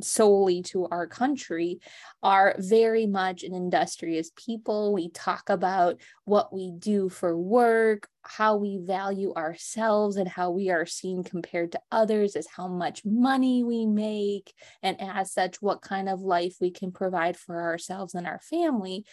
solely 0.00 0.62
to 0.62 0.86
our 0.86 1.06
country, 1.06 1.80
are 2.22 2.54
very 2.56 3.06
much 3.06 3.42
an 3.42 3.52
industrious 3.52 4.30
people. 4.36 4.94
We 4.94 5.10
talk 5.10 5.50
about 5.50 6.00
what 6.24 6.50
we 6.50 6.70
do 6.70 7.10
for 7.10 7.36
work, 7.36 8.08
how 8.22 8.56
we 8.56 8.78
value 8.78 9.34
ourselves, 9.34 10.16
and 10.16 10.26
how 10.26 10.50
we 10.50 10.70
are 10.70 10.86
seen 10.86 11.24
compared 11.24 11.72
to 11.72 11.80
others, 11.92 12.34
as 12.34 12.46
how 12.46 12.66
much 12.66 13.04
money 13.04 13.62
we 13.62 13.84
make, 13.84 14.54
and 14.82 14.98
as 14.98 15.30
such, 15.30 15.60
what 15.60 15.82
kind 15.82 16.08
of 16.08 16.22
life 16.22 16.56
we 16.58 16.70
can 16.70 16.90
provide 16.90 17.36
for 17.36 17.60
ourselves 17.60 18.14
and 18.14 18.26
our 18.26 18.40
family. 18.40 19.04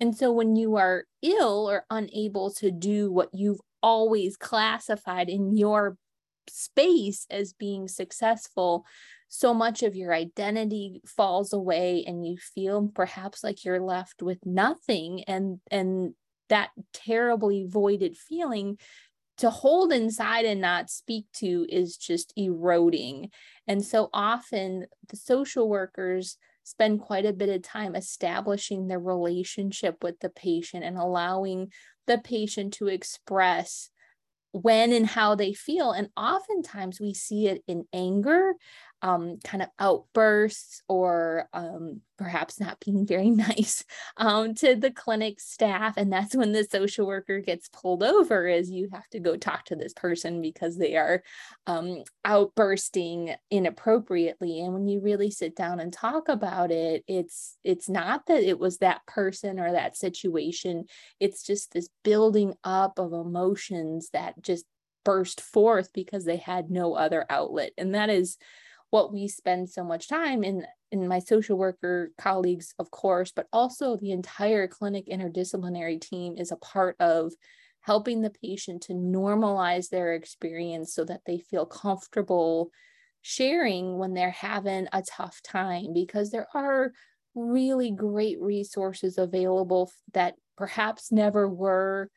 And 0.00 0.14
so 0.14 0.32
when 0.32 0.54
you 0.54 0.76
are 0.76 1.06
ill 1.22 1.70
or 1.70 1.86
unable 1.88 2.50
to 2.54 2.70
do 2.70 3.10
what 3.10 3.30
you've 3.32 3.60
always 3.84 4.38
classified 4.38 5.28
in 5.28 5.54
your 5.54 5.98
space 6.48 7.26
as 7.30 7.52
being 7.52 7.86
successful, 7.86 8.86
so 9.28 9.52
much 9.52 9.82
of 9.82 9.94
your 9.94 10.14
identity 10.14 11.02
falls 11.06 11.52
away 11.52 12.02
and 12.06 12.26
you 12.26 12.38
feel 12.38 12.90
perhaps 12.94 13.44
like 13.44 13.62
you're 13.62 13.80
left 13.80 14.22
with 14.22 14.38
nothing 14.46 15.22
and 15.24 15.60
and 15.70 16.14
that 16.48 16.70
terribly 16.94 17.66
voided 17.68 18.16
feeling 18.16 18.78
to 19.36 19.50
hold 19.50 19.92
inside 19.92 20.46
and 20.46 20.60
not 20.62 20.88
speak 20.88 21.26
to 21.34 21.66
is 21.68 21.96
just 21.98 22.32
eroding. 22.36 23.30
And 23.66 23.84
so 23.84 24.08
often 24.14 24.86
the 25.08 25.16
social 25.16 25.68
workers 25.68 26.38
spend 26.62 27.00
quite 27.00 27.26
a 27.26 27.32
bit 27.32 27.50
of 27.50 27.62
time 27.62 27.94
establishing 27.94 28.88
the 28.88 28.98
relationship 28.98 30.02
with 30.02 30.18
the 30.20 30.30
patient 30.30 30.84
and 30.84 30.96
allowing 30.96 31.70
the 32.06 32.18
patient 32.18 32.74
to 32.74 32.88
express 32.88 33.90
when 34.52 34.92
and 34.92 35.06
how 35.06 35.34
they 35.34 35.52
feel. 35.52 35.92
And 35.92 36.08
oftentimes 36.16 37.00
we 37.00 37.14
see 37.14 37.48
it 37.48 37.62
in 37.66 37.84
anger 37.92 38.54
um, 39.04 39.38
kind 39.44 39.62
of 39.62 39.68
outbursts 39.78 40.82
or 40.88 41.46
um, 41.52 42.00
perhaps 42.16 42.58
not 42.58 42.80
being 42.80 43.06
very 43.06 43.28
nice 43.48 43.84
um, 44.16 44.54
to 44.54 44.74
the 44.74 44.90
clinic 44.90 45.38
staff. 45.38 45.98
And 45.98 46.10
that's 46.10 46.34
when 46.34 46.52
the 46.52 46.64
social 46.64 47.06
worker 47.06 47.40
gets 47.40 47.68
pulled 47.68 48.02
over 48.02 48.48
is 48.48 48.70
you 48.70 48.88
have 48.92 49.06
to 49.10 49.20
go 49.20 49.36
talk 49.36 49.66
to 49.66 49.76
this 49.76 49.92
person 49.92 50.40
because 50.40 50.78
they 50.78 50.96
are 50.96 51.22
um, 51.66 52.02
outbursting 52.24 53.34
inappropriately. 53.50 54.60
And 54.60 54.72
when 54.72 54.88
you 54.88 55.00
really 55.02 55.30
sit 55.30 55.54
down 55.54 55.80
and 55.80 55.92
talk 55.92 56.28
about 56.28 56.70
it 56.70 57.04
it's 57.06 57.58
it's 57.62 57.88
not 57.88 58.26
that 58.26 58.42
it 58.42 58.58
was 58.58 58.78
that 58.78 59.04
person 59.06 59.60
or 59.60 59.72
that 59.72 59.96
situation. 59.96 60.86
It's 61.20 61.44
just 61.44 61.72
this 61.72 61.90
building 62.02 62.54
up 62.64 62.98
of 62.98 63.12
emotions 63.12 64.08
that 64.14 64.40
just 64.42 64.64
burst 65.04 65.40
forth 65.42 65.92
because 65.92 66.24
they 66.24 66.38
had 66.38 66.70
no 66.70 66.94
other 66.94 67.26
outlet. 67.28 67.72
And 67.76 67.94
that 67.94 68.08
is 68.08 68.38
what 68.94 69.12
we 69.12 69.26
spend 69.26 69.68
so 69.68 69.82
much 69.82 70.06
time 70.06 70.44
in 70.44 70.64
in 70.92 71.08
my 71.08 71.18
social 71.18 71.58
worker 71.58 72.12
colleagues 72.16 72.74
of 72.78 72.92
course 72.92 73.32
but 73.34 73.48
also 73.52 73.96
the 73.96 74.12
entire 74.12 74.68
clinic 74.68 75.04
interdisciplinary 75.08 76.00
team 76.00 76.36
is 76.38 76.52
a 76.52 76.56
part 76.58 76.94
of 77.00 77.32
helping 77.80 78.22
the 78.22 78.30
patient 78.30 78.80
to 78.80 78.92
normalize 78.92 79.88
their 79.88 80.14
experience 80.14 80.94
so 80.94 81.04
that 81.04 81.22
they 81.26 81.38
feel 81.38 81.66
comfortable 81.66 82.70
sharing 83.20 83.98
when 83.98 84.14
they're 84.14 84.30
having 84.30 84.86
a 84.92 85.02
tough 85.02 85.42
time 85.42 85.92
because 85.92 86.30
there 86.30 86.46
are 86.54 86.92
really 87.34 87.90
great 87.90 88.40
resources 88.40 89.18
available 89.18 89.90
that 90.12 90.36
perhaps 90.56 91.10
never 91.10 91.48
were 91.48 92.08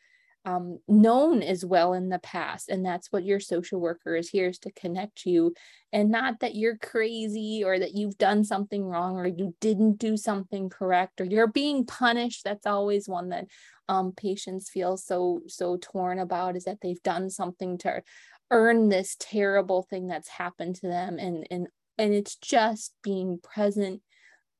um, 0.48 0.80
known 0.88 1.44
as 1.44 1.66
well 1.66 1.92
in 1.92 2.08
the 2.08 2.20
past. 2.20 2.70
And 2.70 2.86
that's 2.86 3.12
what 3.12 3.26
your 3.26 3.42
social 3.42 3.82
worker 3.82 4.16
is 4.16 4.30
here 4.30 4.48
is 4.48 4.60
to 4.60 4.72
connect 4.72 5.26
you 5.26 5.54
and 5.92 6.10
not 6.10 6.40
that 6.40 6.56
you're 6.56 6.78
crazy 6.78 7.64
or 7.66 7.78
that 7.78 7.96
you've 7.96 8.18
done 8.18 8.46
something 8.46 8.86
wrong 8.86 9.18
or 9.18 9.28
you 9.28 9.54
didn't 9.60 9.98
do 9.98 10.16
something 10.16 10.70
correct 10.70 11.20
or 11.20 11.26
you're 11.26 11.52
being 11.52 11.86
punished. 11.86 12.46
That's 12.46 12.66
always 12.66 13.10
one 13.10 13.28
that 13.30 13.48
um, 13.90 14.14
patients 14.14 14.70
feel 14.70 14.96
so, 14.96 15.42
so 15.48 15.78
torn 15.82 16.18
about 16.18 16.56
is 16.56 16.64
that 16.64 16.78
they've 16.82 17.04
done 17.04 17.30
something 17.30 17.78
to 17.80 18.02
earn 18.50 18.88
this 18.88 19.18
terrible 19.20 19.84
thing 19.90 20.08
that's 20.08 20.30
happened 20.30 20.76
to 20.76 20.88
them. 20.88 21.20
And, 21.20 21.46
and, 21.52 21.68
and 21.98 22.14
it's 22.14 22.38
just 22.38 22.94
being 23.04 23.40
present 23.44 24.02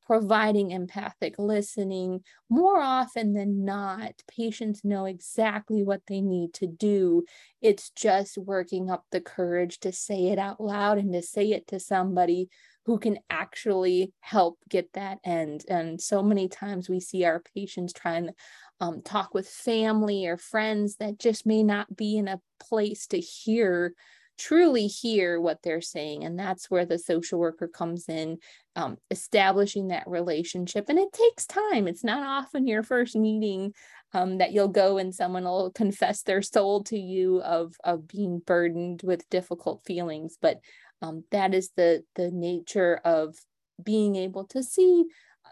providing 0.08 0.72
empathic 0.72 1.36
listening, 1.38 2.22
more 2.50 2.80
often 2.80 3.34
than 3.34 3.66
not, 3.66 4.14
patients 4.26 4.86
know 4.86 5.04
exactly 5.04 5.84
what 5.84 6.02
they 6.08 6.22
need 6.22 6.54
to 6.54 6.66
do. 6.66 7.26
It's 7.62 7.90
just 7.90 8.38
working 8.38 8.90
up 8.90 9.04
the 9.12 9.20
courage 9.20 9.82
to 9.82 9.92
say 9.92 10.28
it 10.28 10.40
out 10.40 10.62
loud 10.62 10.98
and 10.98 11.12
to 11.12 11.22
say 11.22 11.52
it 11.52 11.68
to 11.68 11.80
somebody 11.80 12.48
who 12.86 12.98
can 12.98 13.20
actually 13.30 14.14
help 14.22 14.58
get 14.70 14.94
that 14.94 15.18
end. 15.26 15.66
And 15.68 16.00
so 16.00 16.24
many 16.24 16.48
times 16.48 16.88
we 16.88 17.02
see 17.02 17.26
our 17.26 17.44
patients 17.54 17.92
trying 17.92 18.28
to 18.28 18.34
um, 18.80 19.02
talk 19.02 19.34
with 19.34 19.50
family 19.50 20.26
or 20.26 20.38
friends 20.38 20.96
that 20.98 21.20
just 21.20 21.46
may 21.46 21.64
not 21.64 21.98
be 21.98 22.16
in 22.18 22.30
a 22.30 22.40
place 22.62 23.08
to 23.08 23.20
hear 23.20 23.94
truly 24.38 24.88
hear 24.88 25.40
what 25.42 25.60
they're 25.64 25.82
saying. 25.82 26.24
And 26.24 26.38
that's 26.38 26.70
where 26.70 26.86
the 26.86 27.00
social 27.00 27.40
worker 27.40 27.68
comes 27.68 28.08
in, 28.08 28.38
um, 28.76 28.98
establishing 29.12 29.88
that 29.88 30.08
relationship. 30.08 30.86
And 30.90 31.00
it 31.00 31.12
takes 31.14 31.46
time. 31.46 31.88
It's 31.88 32.04
not 32.04 32.24
often 32.24 32.68
your 32.68 32.84
first 32.84 33.16
meeting 33.16 33.74
um, 34.14 34.38
that 34.38 34.54
you'll 34.54 34.68
go 34.68 34.98
and 34.98 35.14
someone 35.14 35.44
will 35.44 35.72
confess 35.72 36.24
their 36.24 36.42
soul 36.42 36.84
to 36.86 36.98
you 36.98 37.42
of, 37.42 37.76
of 37.84 38.08
being 38.08 38.40
burdened 38.40 39.02
with 39.04 39.30
difficult 39.30 39.84
feelings. 39.86 40.38
But 40.42 40.60
um, 41.02 41.24
that 41.32 41.54
is 41.54 41.72
the, 41.76 42.04
the 42.16 42.32
nature 42.32 43.00
of 43.04 43.36
being 43.84 44.16
able 44.16 44.46
to 44.46 44.64
see 44.64 45.06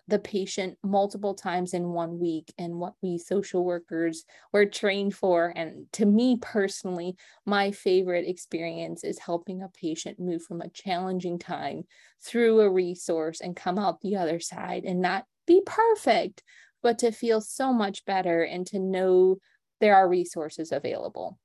the 0.08 0.20
patient 0.20 0.78
multiple 0.84 1.34
times 1.34 1.74
in 1.74 1.90
one 1.90 2.20
week 2.20 2.54
and 2.58 2.80
what 2.80 2.94
we 3.02 3.18
social 3.18 3.66
workers 3.66 4.24
were 4.54 4.66
trained 4.66 5.16
for. 5.16 5.52
And 5.56 5.92
to 5.94 6.06
me 6.06 6.38
personally, 6.42 7.16
my 7.46 7.72
favorite 7.72 8.28
experience 8.28 9.04
is 9.04 9.20
helping 9.20 9.62
a 9.64 9.70
patient 9.70 10.20
move 10.20 10.44
from 10.44 10.62
a 10.62 10.70
challenging 10.70 11.40
time 11.40 11.84
through 12.22 12.60
a 12.62 12.70
resource 12.70 13.42
and 13.42 13.56
come 13.56 13.80
out 13.80 14.02
the 14.02 14.16
other 14.16 14.40
side 14.40 14.86
and 14.86 15.02
not 15.02 15.26
be 15.48 15.62
perfect, 15.66 16.44
but 16.82 17.00
to 17.00 17.12
feel 17.12 17.42
so 17.42 17.74
much 17.74 18.06
better 18.06 18.44
and 18.44 18.68
to 18.68 18.80
know 18.80 19.38
there 19.80 19.96
are 19.96 20.08
resources 20.10 20.72
available. 20.72 21.40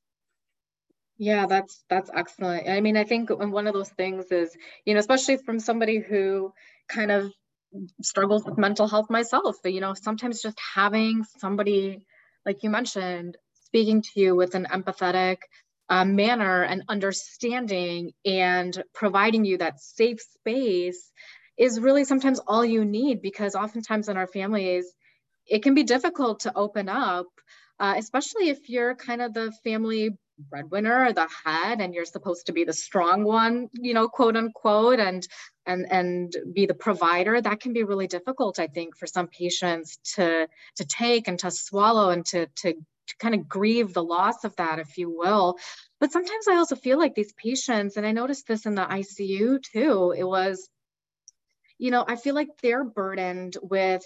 Yeah, 1.19 1.47
that's 1.47 1.85
that's 1.89 2.11
excellent. 2.15 2.69
I 2.69 2.81
mean, 2.81 2.97
I 2.97 3.05
think 3.05 3.29
one 3.31 3.67
of 3.67 3.75
those 3.75 3.91
things 3.91 4.33
is, 4.33 4.57
you 4.87 4.95
know, 4.95 5.01
especially 5.01 5.37
from 5.37 5.61
somebody 5.61 5.99
who 5.99 6.53
kind 6.89 7.11
of 7.11 7.31
struggles 8.03 8.45
with 8.45 8.59
mental 8.59 8.89
health 8.89 9.11
myself. 9.11 9.57
But, 9.63 9.73
you 9.73 9.81
know, 9.81 9.95
sometimes 9.95 10.43
just 10.43 10.59
having 10.75 11.25
somebody, 11.39 12.05
like 12.45 12.63
you 12.63 12.71
mentioned, 12.71 13.37
speaking 13.67 14.03
to 14.03 14.11
you 14.17 14.37
with 14.37 14.55
an 14.55 14.67
empathetic 14.71 15.39
uh, 15.89 16.05
manner 16.05 16.63
and 16.63 16.85
understanding 16.89 18.13
and 18.25 18.83
providing 18.95 19.45
you 19.45 19.59
that 19.59 19.81
safe 19.81 20.21
space 20.21 21.11
is 21.59 21.81
really 21.81 22.05
sometimes 22.05 22.41
all 22.47 22.65
you 22.65 22.85
need 22.85 23.21
because 23.21 23.55
oftentimes 23.55 24.09
in 24.09 24.17
our 24.17 24.27
families, 24.27 24.87
it 25.47 25.63
can 25.63 25.75
be 25.75 25.83
difficult 25.83 26.41
to 26.41 26.53
open 26.57 26.89
up, 26.89 27.27
uh, 27.79 27.95
especially 27.97 28.49
if 28.49 28.69
you're 28.69 28.95
kind 28.95 29.21
of 29.21 29.35
the 29.35 29.53
family 29.65 30.11
breadwinner 30.49 31.07
or 31.07 31.13
the 31.13 31.29
head 31.45 31.81
and 31.81 31.95
you're 31.95 32.05
supposed 32.05 32.47
to 32.47 32.53
be 32.53 32.65
the 32.65 32.73
strong 32.73 33.25
one 33.25 33.69
you 33.73 33.95
know 33.95 34.09
quote 34.09 34.37
unquote 34.37 35.01
and 35.01 35.27
and 35.67 35.87
and 35.91 36.37
be 36.55 36.67
the 36.67 36.75
provider 36.75 37.41
that 37.41 37.61
can 37.61 37.73
be 37.73 37.85
really 37.85 38.07
difficult 38.07 38.59
i 38.59 38.67
think 38.67 38.97
for 38.97 39.07
some 39.07 39.29
patients 39.29 39.99
to 40.15 40.47
to 40.77 40.85
take 40.85 41.29
and 41.29 41.39
to 41.39 41.51
swallow 41.51 42.11
and 42.11 42.25
to 42.27 42.47
to, 42.57 42.73
to 42.73 43.17
kind 43.19 43.35
of 43.35 43.49
grieve 43.49 43.93
the 43.93 44.03
loss 44.03 44.45
of 44.45 44.55
that 44.57 44.79
if 44.79 44.97
you 44.97 45.11
will. 45.11 45.59
But 45.99 46.13
sometimes 46.13 46.49
i 46.49 46.57
also 46.57 46.77
feel 46.77 46.99
like 46.99 47.15
these 47.15 47.33
patients 47.33 47.97
and 47.97 48.07
i 48.07 48.13
noticed 48.13 48.47
this 48.47 48.67
in 48.67 48.75
the 48.75 48.87
icu 48.87 49.63
too 49.63 50.15
it 50.17 50.25
was 50.25 50.69
you 51.79 51.91
know 51.91 52.05
i 52.07 52.17
feel 52.17 52.35
like 52.35 52.49
they're 52.63 52.85
burdened 52.85 53.57
with 53.63 54.05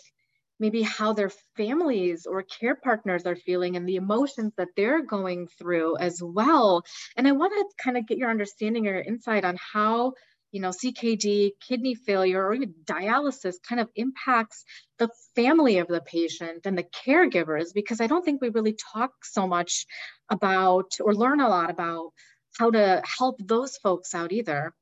maybe 0.61 0.83
how 0.83 1.13
their 1.13 1.31
families 1.57 2.27
or 2.27 2.43
care 2.43 2.77
partners 2.77 3.27
are 3.27 3.37
feeling 3.37 3.77
and 3.77 3.89
the 3.89 3.97
emotions 3.97 4.53
that 4.57 4.69
they're 4.77 5.03
going 5.03 5.49
through 5.59 5.97
as 5.99 6.23
well. 6.23 6.83
And 7.17 7.27
I 7.27 7.33
want 7.33 7.53
to 7.53 7.83
kind 7.83 7.97
of 7.97 8.07
get 8.07 8.19
your 8.19 8.31
understanding 8.31 8.87
or 8.87 9.01
insight 9.01 9.45
on 9.45 9.59
how 9.73 10.15
you 10.55 10.61
know, 10.61 10.69
CKD, 10.71 11.51
kidney 11.61 11.97
failure, 11.97 12.47
or 12.47 12.55
even 12.55 12.75
dialysis 12.85 13.57
kind 13.69 13.81
of 13.81 13.89
impacts 13.97 14.65
the 15.01 15.09
family 15.35 15.79
of 15.79 15.89
the 15.89 16.01
patient 16.01 16.65
and 16.65 16.79
the 16.79 16.85
caregivers, 16.85 17.75
because 17.75 18.01
I 18.01 18.07
don't 18.07 18.25
think 18.25 18.41
we 18.41 18.51
really 18.51 18.77
talk 18.93 19.11
so 19.25 19.49
much 19.49 19.85
about 20.31 20.93
or 21.01 21.13
learn 21.13 21.41
a 21.41 21.49
lot 21.49 21.71
about 21.71 22.13
how 22.57 22.71
to 22.71 23.03
help 23.05 23.41
those 23.45 23.77
folks 23.79 24.15
out 24.15 24.31
either. 24.31 24.73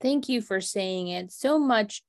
Thank 0.00 0.30
you 0.30 0.40
for 0.40 0.62
saying 0.62 1.08
it. 1.08 1.32
So 1.32 1.58
much 1.58 2.02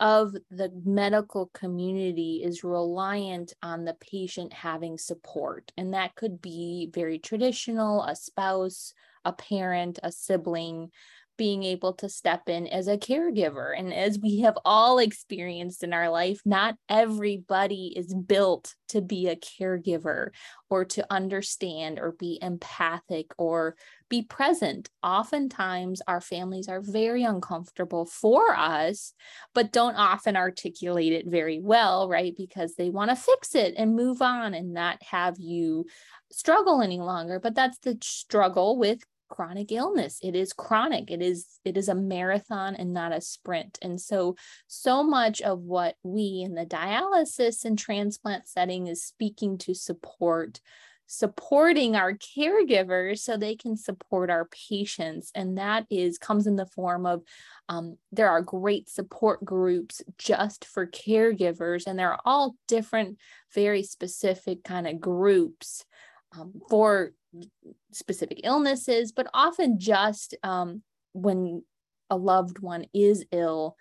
of 0.00 0.34
the 0.50 0.70
medical 0.84 1.46
community 1.48 2.42
is 2.44 2.64
reliant 2.64 3.52
on 3.62 3.84
the 3.84 3.94
patient 3.94 4.52
having 4.52 4.96
support. 4.96 5.72
And 5.76 5.94
that 5.94 6.14
could 6.14 6.40
be 6.40 6.90
very 6.94 7.18
traditional 7.18 8.04
a 8.04 8.14
spouse, 8.14 8.94
a 9.24 9.32
parent, 9.32 9.98
a 10.02 10.12
sibling 10.12 10.90
being 11.38 11.62
able 11.62 11.94
to 11.94 12.08
step 12.08 12.48
in 12.48 12.66
as 12.66 12.88
a 12.88 12.98
caregiver. 12.98 13.72
And 13.78 13.94
as 13.94 14.18
we 14.18 14.40
have 14.40 14.58
all 14.64 14.98
experienced 14.98 15.82
in 15.82 15.94
our 15.94 16.10
life, 16.10 16.40
not 16.44 16.74
everybody 16.88 17.94
is 17.96 18.12
built 18.12 18.74
to 18.88 19.00
be 19.00 19.28
a 19.28 19.36
caregiver 19.36 20.30
or 20.68 20.84
to 20.84 21.06
understand 21.08 21.98
or 21.98 22.12
be 22.12 22.38
empathic 22.42 23.32
or 23.38 23.76
be 24.10 24.22
present. 24.22 24.90
Oftentimes, 25.02 26.02
our 26.06 26.20
families 26.20 26.68
are 26.68 26.82
very 26.82 27.22
uncomfortable 27.22 28.04
for 28.04 28.54
us, 28.54 29.14
but 29.54 29.72
don't 29.72 29.94
often 29.94 30.36
articulate 30.36 31.12
it 31.12 31.26
very 31.26 31.60
well, 31.60 32.08
right? 32.08 32.34
Because 32.36 32.74
they 32.74 32.90
want 32.90 33.10
to 33.10 33.16
fix 33.16 33.54
it 33.54 33.74
and 33.76 33.94
move 33.94 34.20
on 34.20 34.54
and 34.54 34.74
not 34.74 35.02
have 35.02 35.36
you 35.38 35.86
struggle 36.32 36.82
any 36.82 36.98
longer. 36.98 37.38
But 37.38 37.54
that's 37.54 37.78
the 37.78 37.96
struggle 38.02 38.76
with 38.76 39.00
chronic 39.28 39.72
illness. 39.72 40.18
It 40.22 40.34
is 40.34 40.52
chronic. 40.52 41.10
It 41.10 41.22
is 41.22 41.60
it 41.64 41.76
is 41.76 41.88
a 41.88 41.94
marathon 41.94 42.74
and 42.74 42.92
not 42.92 43.12
a 43.12 43.20
sprint. 43.20 43.78
And 43.82 44.00
so 44.00 44.36
so 44.66 45.02
much 45.02 45.40
of 45.40 45.60
what 45.60 45.96
we 46.02 46.42
in 46.44 46.54
the 46.54 46.66
dialysis 46.66 47.64
and 47.64 47.78
transplant 47.78 48.48
setting 48.48 48.86
is 48.86 49.04
speaking 49.04 49.58
to 49.58 49.74
support 49.74 50.60
supporting 51.10 51.96
our 51.96 52.12
caregivers 52.12 53.20
so 53.20 53.36
they 53.36 53.56
can 53.56 53.76
support 53.76 54.28
our 54.28 54.44
patients. 54.68 55.32
And 55.34 55.56
that 55.56 55.86
is 55.90 56.18
comes 56.18 56.46
in 56.46 56.56
the 56.56 56.66
form 56.66 57.06
of 57.06 57.22
um, 57.70 57.96
there 58.12 58.28
are 58.28 58.42
great 58.42 58.90
support 58.90 59.42
groups 59.42 60.02
just 60.18 60.66
for 60.66 60.86
caregivers 60.86 61.86
and 61.86 61.98
they're 61.98 62.18
all 62.26 62.56
different 62.68 63.16
very 63.54 63.82
specific 63.82 64.62
kind 64.62 64.86
of 64.86 65.00
groups 65.00 65.84
um, 66.38 66.52
for 66.68 67.12
specific 67.92 68.40
illnesses, 68.44 69.12
but 69.12 69.28
often 69.34 69.78
just 69.78 70.34
um, 70.42 70.82
when 71.12 71.62
a 72.10 72.16
loved 72.16 72.60
one 72.60 72.86
is 72.94 73.24
ill 73.32 73.76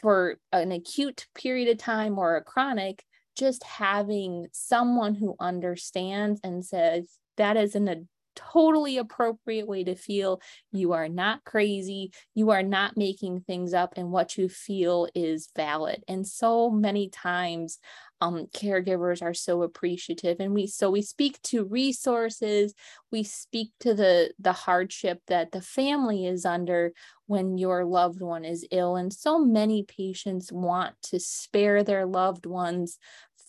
for 0.00 0.38
an 0.52 0.72
acute 0.72 1.26
period 1.34 1.68
of 1.68 1.78
time 1.78 2.18
or 2.18 2.36
a 2.36 2.42
chronic, 2.42 3.04
just 3.36 3.62
having 3.64 4.46
someone 4.52 5.14
who 5.14 5.36
understands 5.40 6.40
and 6.42 6.64
says, 6.64 7.18
that 7.36 7.56
is 7.56 7.74
an 7.74 8.08
totally 8.34 8.98
appropriate 8.98 9.66
way 9.66 9.84
to 9.84 9.94
feel. 9.94 10.40
You 10.72 10.92
are 10.92 11.08
not 11.08 11.44
crazy. 11.44 12.12
You 12.34 12.50
are 12.50 12.62
not 12.62 12.96
making 12.96 13.40
things 13.40 13.74
up, 13.74 13.94
and 13.96 14.10
what 14.10 14.36
you 14.36 14.48
feel 14.48 15.08
is 15.14 15.48
valid. 15.56 16.02
And 16.08 16.26
so 16.26 16.70
many 16.70 17.08
times, 17.08 17.78
um, 18.20 18.46
caregivers 18.54 19.22
are 19.22 19.34
so 19.34 19.62
appreciative, 19.62 20.38
and 20.40 20.54
we 20.54 20.66
so 20.66 20.90
we 20.90 21.02
speak 21.02 21.40
to 21.42 21.64
resources. 21.64 22.74
We 23.10 23.22
speak 23.22 23.72
to 23.80 23.94
the 23.94 24.32
the 24.38 24.52
hardship 24.52 25.20
that 25.28 25.52
the 25.52 25.60
family 25.60 26.26
is 26.26 26.44
under 26.46 26.92
when 27.26 27.58
your 27.58 27.84
loved 27.84 28.20
one 28.20 28.44
is 28.44 28.66
ill, 28.70 28.96
and 28.96 29.12
so 29.12 29.38
many 29.38 29.82
patients 29.82 30.52
want 30.52 30.94
to 31.02 31.20
spare 31.20 31.82
their 31.82 32.06
loved 32.06 32.46
ones 32.46 32.98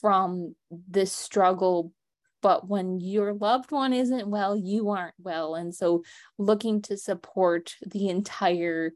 from 0.02 0.56
this 0.88 1.12
struggle 1.12 1.92
but 2.46 2.70
when 2.70 3.00
your 3.00 3.34
loved 3.34 3.72
one 3.72 3.92
isn't 3.92 4.28
well 4.28 4.56
you 4.56 4.92
aren't 4.92 5.16
well. 5.18 5.56
And 5.56 5.74
so 5.74 6.04
looking 6.38 6.80
to 6.84 6.96
support 6.96 7.74
the 7.84 8.10
entire 8.10 8.92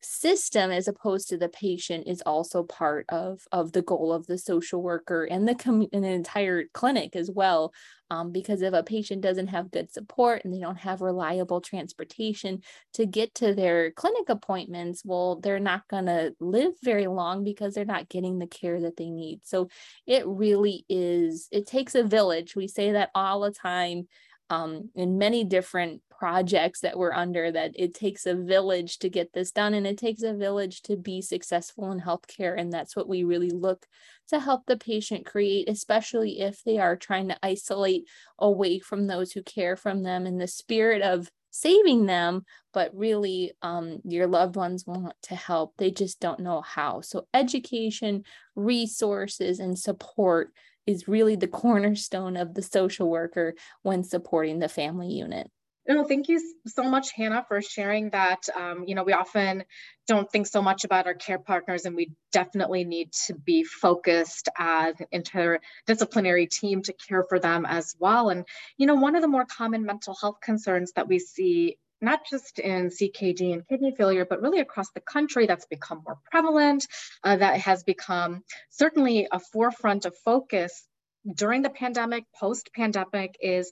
system 0.00 0.72
as 0.72 0.88
opposed 0.88 1.28
to 1.28 1.38
the 1.38 1.48
patient 1.48 2.08
is 2.08 2.22
also 2.22 2.64
part 2.64 3.06
of 3.08 3.42
of 3.52 3.70
the 3.70 3.82
goal 3.82 4.12
of 4.12 4.26
the 4.26 4.36
social 4.36 4.82
worker 4.82 5.22
and 5.22 5.46
the 5.46 5.54
com- 5.54 5.86
and 5.92 6.02
the 6.02 6.08
entire 6.08 6.64
clinic 6.74 7.14
as 7.14 7.30
well 7.30 7.72
um, 8.12 8.30
because 8.30 8.60
if 8.60 8.74
a 8.74 8.82
patient 8.82 9.22
doesn't 9.22 9.48
have 9.48 9.70
good 9.70 9.90
support 9.90 10.44
and 10.44 10.52
they 10.52 10.60
don't 10.60 10.78
have 10.78 11.00
reliable 11.00 11.60
transportation 11.60 12.60
to 12.92 13.06
get 13.06 13.34
to 13.34 13.54
their 13.54 13.90
clinic 13.92 14.28
appointments 14.28 15.02
well 15.04 15.36
they're 15.36 15.58
not 15.58 15.88
going 15.88 16.06
to 16.06 16.34
live 16.38 16.72
very 16.82 17.06
long 17.06 17.42
because 17.42 17.74
they're 17.74 17.84
not 17.84 18.08
getting 18.08 18.38
the 18.38 18.46
care 18.46 18.80
that 18.80 18.96
they 18.96 19.10
need. 19.10 19.40
So 19.44 19.68
it 20.06 20.26
really 20.26 20.84
is 20.88 21.48
it 21.50 21.66
takes 21.66 21.94
a 21.94 22.02
village. 22.02 22.54
We 22.54 22.68
say 22.68 22.92
that 22.92 23.10
all 23.14 23.40
the 23.40 23.50
time 23.50 24.08
um, 24.50 24.90
in 24.94 25.18
many 25.18 25.44
different 25.44 26.02
projects 26.22 26.78
that 26.82 26.96
we're 26.96 27.12
under 27.12 27.50
that 27.50 27.72
it 27.74 27.94
takes 27.94 28.26
a 28.26 28.34
village 28.36 29.00
to 29.00 29.08
get 29.08 29.32
this 29.32 29.50
done 29.50 29.74
and 29.74 29.88
it 29.88 29.98
takes 29.98 30.22
a 30.22 30.32
village 30.32 30.80
to 30.80 30.96
be 30.96 31.20
successful 31.20 31.90
in 31.90 32.00
healthcare 32.00 32.56
and 32.56 32.72
that's 32.72 32.94
what 32.94 33.08
we 33.08 33.24
really 33.24 33.50
look 33.50 33.84
to 34.28 34.38
help 34.38 34.64
the 34.66 34.76
patient 34.76 35.26
create 35.26 35.68
especially 35.68 36.38
if 36.38 36.62
they 36.62 36.78
are 36.78 36.94
trying 36.94 37.26
to 37.26 37.36
isolate 37.42 38.04
away 38.38 38.78
from 38.78 39.08
those 39.08 39.32
who 39.32 39.42
care 39.42 39.74
from 39.74 40.04
them 40.04 40.24
in 40.24 40.38
the 40.38 40.46
spirit 40.46 41.02
of 41.02 41.28
saving 41.50 42.06
them 42.06 42.44
but 42.72 42.94
really 42.94 43.50
um, 43.62 43.98
your 44.04 44.28
loved 44.28 44.54
ones 44.54 44.86
want 44.86 45.12
to 45.22 45.34
help 45.34 45.74
they 45.76 45.90
just 45.90 46.20
don't 46.20 46.38
know 46.38 46.60
how 46.60 47.00
so 47.00 47.26
education 47.34 48.22
resources 48.54 49.58
and 49.58 49.76
support 49.76 50.52
is 50.86 51.08
really 51.08 51.34
the 51.34 51.48
cornerstone 51.62 52.36
of 52.36 52.54
the 52.54 52.62
social 52.62 53.10
worker 53.10 53.54
when 53.82 54.04
supporting 54.04 54.60
the 54.60 54.68
family 54.68 55.08
unit. 55.08 55.50
No, 55.86 56.04
thank 56.04 56.28
you 56.28 56.40
so 56.66 56.84
much, 56.84 57.10
Hannah, 57.12 57.44
for 57.48 57.60
sharing 57.60 58.10
that. 58.10 58.48
Um, 58.54 58.84
you 58.86 58.94
know, 58.94 59.02
we 59.02 59.12
often 59.12 59.64
don't 60.06 60.30
think 60.30 60.46
so 60.46 60.62
much 60.62 60.84
about 60.84 61.06
our 61.06 61.14
care 61.14 61.40
partners, 61.40 61.84
and 61.84 61.96
we 61.96 62.12
definitely 62.30 62.84
need 62.84 63.12
to 63.26 63.34
be 63.34 63.64
focused 63.64 64.48
as 64.56 64.94
an 65.00 65.06
interdisciplinary 65.12 66.48
team 66.48 66.82
to 66.82 66.92
care 66.92 67.24
for 67.28 67.40
them 67.40 67.66
as 67.66 67.96
well. 67.98 68.28
And, 68.28 68.46
you 68.76 68.86
know, 68.86 68.94
one 68.94 69.16
of 69.16 69.22
the 69.22 69.28
more 69.28 69.44
common 69.44 69.84
mental 69.84 70.14
health 70.20 70.36
concerns 70.40 70.92
that 70.92 71.08
we 71.08 71.18
see 71.18 71.78
not 72.00 72.20
just 72.28 72.58
in 72.58 72.88
CKD 72.88 73.52
and 73.52 73.66
kidney 73.66 73.94
failure, 73.96 74.26
but 74.28 74.42
really 74.42 74.60
across 74.60 74.90
the 74.90 75.00
country 75.00 75.46
that's 75.46 75.66
become 75.66 76.02
more 76.04 76.18
prevalent, 76.30 76.86
uh, 77.22 77.36
that 77.36 77.60
has 77.60 77.84
become 77.84 78.42
certainly 78.70 79.28
a 79.30 79.38
forefront 79.38 80.04
of 80.04 80.16
focus 80.24 80.86
during 81.34 81.62
the 81.62 81.70
pandemic, 81.70 82.24
post 82.38 82.70
pandemic, 82.74 83.36
is 83.40 83.70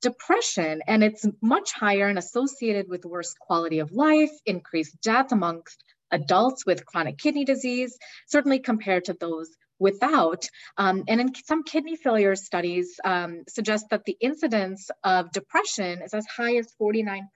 depression. 0.00 0.82
And 0.86 1.02
it's 1.02 1.26
much 1.40 1.72
higher 1.72 2.08
and 2.08 2.18
associated 2.18 2.88
with 2.88 3.04
worse 3.04 3.34
quality 3.40 3.78
of 3.78 3.92
life, 3.92 4.32
increased 4.46 5.00
death 5.00 5.32
amongst 5.32 5.82
adults 6.10 6.66
with 6.66 6.84
chronic 6.84 7.18
kidney 7.18 7.44
disease, 7.44 7.96
certainly 8.26 8.58
compared 8.58 9.06
to 9.06 9.14
those 9.14 9.48
without. 9.78 10.48
Um, 10.78 11.04
and 11.08 11.20
in 11.20 11.34
some 11.34 11.64
kidney 11.64 11.96
failure 11.96 12.36
studies 12.36 13.00
um, 13.04 13.42
suggest 13.48 13.86
that 13.90 14.04
the 14.04 14.16
incidence 14.20 14.90
of 15.02 15.32
depression 15.32 16.02
is 16.02 16.14
as 16.14 16.26
high 16.26 16.56
as 16.56 16.72
49%, 16.80 17.26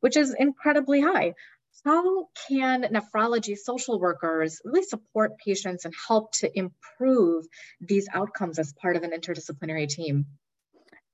which 0.00 0.16
is 0.16 0.34
incredibly 0.38 1.00
high. 1.00 1.34
How 1.84 2.28
can 2.48 2.82
nephrology 2.84 3.56
social 3.56 3.98
workers 3.98 4.60
really 4.64 4.84
support 4.84 5.38
patients 5.38 5.84
and 5.84 5.94
help 6.06 6.32
to 6.36 6.50
improve 6.56 7.46
these 7.80 8.08
outcomes 8.12 8.58
as 8.58 8.72
part 8.74 8.96
of 8.96 9.02
an 9.02 9.10
interdisciplinary 9.10 9.88
team? 9.88 10.26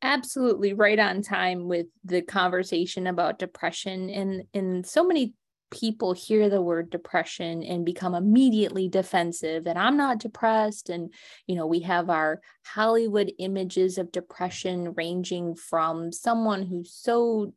absolutely 0.03 0.73
right 0.73 0.99
on 0.99 1.23
time 1.23 1.67
with 1.67 1.87
the 2.05 2.23
conversation 2.23 3.07
about 3.07 3.39
depression 3.39 4.09
and 4.11 4.45
in 4.53 4.85
so 4.85 5.05
many 5.05 5.35
people 5.71 6.13
hear 6.15 6.49
the 6.49 6.63
word 6.63 6.89
depression 6.89 7.63
and 7.63 7.85
become 7.85 8.15
immediately 8.15 8.89
defensive 8.89 9.65
that 9.65 9.77
I'm 9.77 9.99
not 9.99 10.19
depressed. 10.19 10.89
And, 10.89 11.13
you 11.47 11.55
know, 11.55 11.67
we 11.67 11.81
have 11.81 12.09
our 12.09 12.41
Hollywood 12.65 13.33
images 13.39 13.99
of 13.99 14.11
depression 14.11 14.95
ranging 14.95 15.55
from 15.57 16.11
someone 16.11 16.65
who's 16.65 16.95
so 16.95 17.53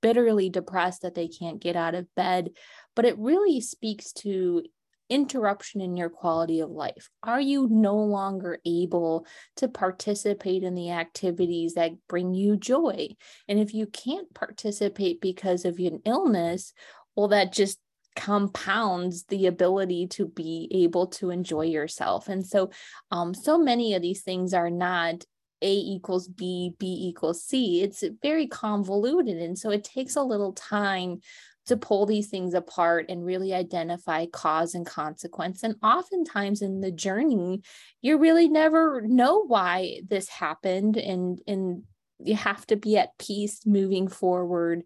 bitterly 0.00 0.50
depressed 0.50 1.02
that 1.02 1.14
they 1.14 1.28
can't 1.28 1.60
get 1.60 1.76
out 1.76 1.94
of 1.94 2.12
bed. 2.14 2.50
But 2.94 3.04
it 3.04 3.18
really 3.18 3.60
speaks 3.60 4.12
to 4.14 4.62
interruption 5.08 5.80
in 5.80 5.96
your 5.96 6.10
quality 6.10 6.60
of 6.60 6.70
life? 6.70 7.10
Are 7.22 7.40
you 7.40 7.68
no 7.70 7.96
longer 7.96 8.58
able 8.64 9.26
to 9.56 9.68
participate 9.68 10.62
in 10.62 10.74
the 10.74 10.90
activities 10.90 11.74
that 11.74 11.92
bring 12.08 12.34
you 12.34 12.56
joy? 12.56 13.08
And 13.48 13.58
if 13.58 13.74
you 13.74 13.86
can't 13.86 14.32
participate 14.34 15.20
because 15.20 15.64
of 15.64 15.78
an 15.78 16.00
illness, 16.04 16.72
well, 17.14 17.28
that 17.28 17.52
just 17.52 17.78
compounds 18.16 19.24
the 19.24 19.46
ability 19.46 20.06
to 20.08 20.26
be 20.26 20.68
able 20.72 21.06
to 21.06 21.30
enjoy 21.30 21.62
yourself. 21.62 22.28
And 22.28 22.46
so, 22.46 22.70
um, 23.10 23.34
so 23.34 23.58
many 23.58 23.94
of 23.94 24.02
these 24.02 24.22
things 24.22 24.54
are 24.54 24.70
not 24.70 25.24
a 25.62 25.72
equals 25.72 26.28
B, 26.28 26.74
B 26.78 27.08
equals 27.08 27.42
C. 27.42 27.82
It's 27.82 28.04
very 28.22 28.46
convoluted. 28.46 29.38
And 29.38 29.58
so 29.58 29.70
it 29.70 29.84
takes 29.84 30.16
a 30.16 30.22
little 30.22 30.52
time 30.52 31.20
to 31.66 31.76
pull 31.76 32.06
these 32.06 32.28
things 32.28 32.54
apart 32.54 33.06
and 33.08 33.24
really 33.24 33.52
identify 33.52 34.26
cause 34.26 34.74
and 34.74 34.86
consequence. 34.86 35.62
And 35.62 35.74
oftentimes 35.82 36.62
in 36.62 36.80
the 36.80 36.92
journey, 36.92 37.62
you 38.02 38.18
really 38.18 38.48
never 38.48 39.00
know 39.02 39.44
why 39.44 40.02
this 40.08 40.28
happened. 40.28 40.96
And, 40.96 41.40
and 41.46 41.82
you 42.20 42.36
have 42.36 42.66
to 42.66 42.76
be 42.76 42.96
at 42.96 43.18
peace 43.18 43.66
moving 43.66 44.08
forward 44.08 44.84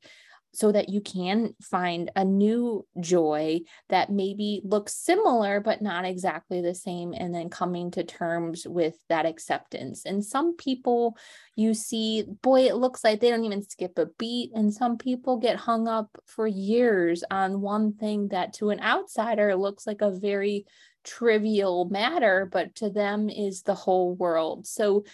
so 0.52 0.72
that 0.72 0.88
you 0.88 1.00
can 1.00 1.54
find 1.62 2.10
a 2.16 2.24
new 2.24 2.86
joy 2.98 3.60
that 3.88 4.10
maybe 4.10 4.60
looks 4.64 4.94
similar 4.94 5.60
but 5.60 5.80
not 5.80 6.04
exactly 6.04 6.60
the 6.60 6.74
same 6.74 7.12
and 7.12 7.34
then 7.34 7.48
coming 7.48 7.90
to 7.90 8.02
terms 8.02 8.66
with 8.66 8.96
that 9.08 9.26
acceptance. 9.26 10.04
And 10.04 10.24
some 10.24 10.56
people 10.56 11.16
you 11.56 11.74
see 11.74 12.24
boy 12.42 12.62
it 12.62 12.76
looks 12.76 13.04
like 13.04 13.20
they 13.20 13.30
don't 13.30 13.44
even 13.44 13.62
skip 13.62 13.98
a 13.98 14.06
beat. 14.18 14.50
And 14.54 14.72
some 14.72 14.98
people 14.98 15.36
get 15.36 15.56
hung 15.56 15.86
up 15.86 16.08
for 16.26 16.46
years 16.46 17.22
on 17.30 17.60
one 17.60 17.92
thing 17.94 18.28
that 18.28 18.54
to 18.54 18.70
an 18.70 18.80
outsider 18.80 19.54
looks 19.54 19.86
like 19.86 20.00
a 20.00 20.10
very 20.10 20.66
trivial 21.02 21.86
matter 21.86 22.46
but 22.52 22.74
to 22.74 22.90
them 22.90 23.30
is 23.30 23.62
the 23.62 23.74
whole 23.74 24.14
world. 24.14 24.66
So 24.66 25.04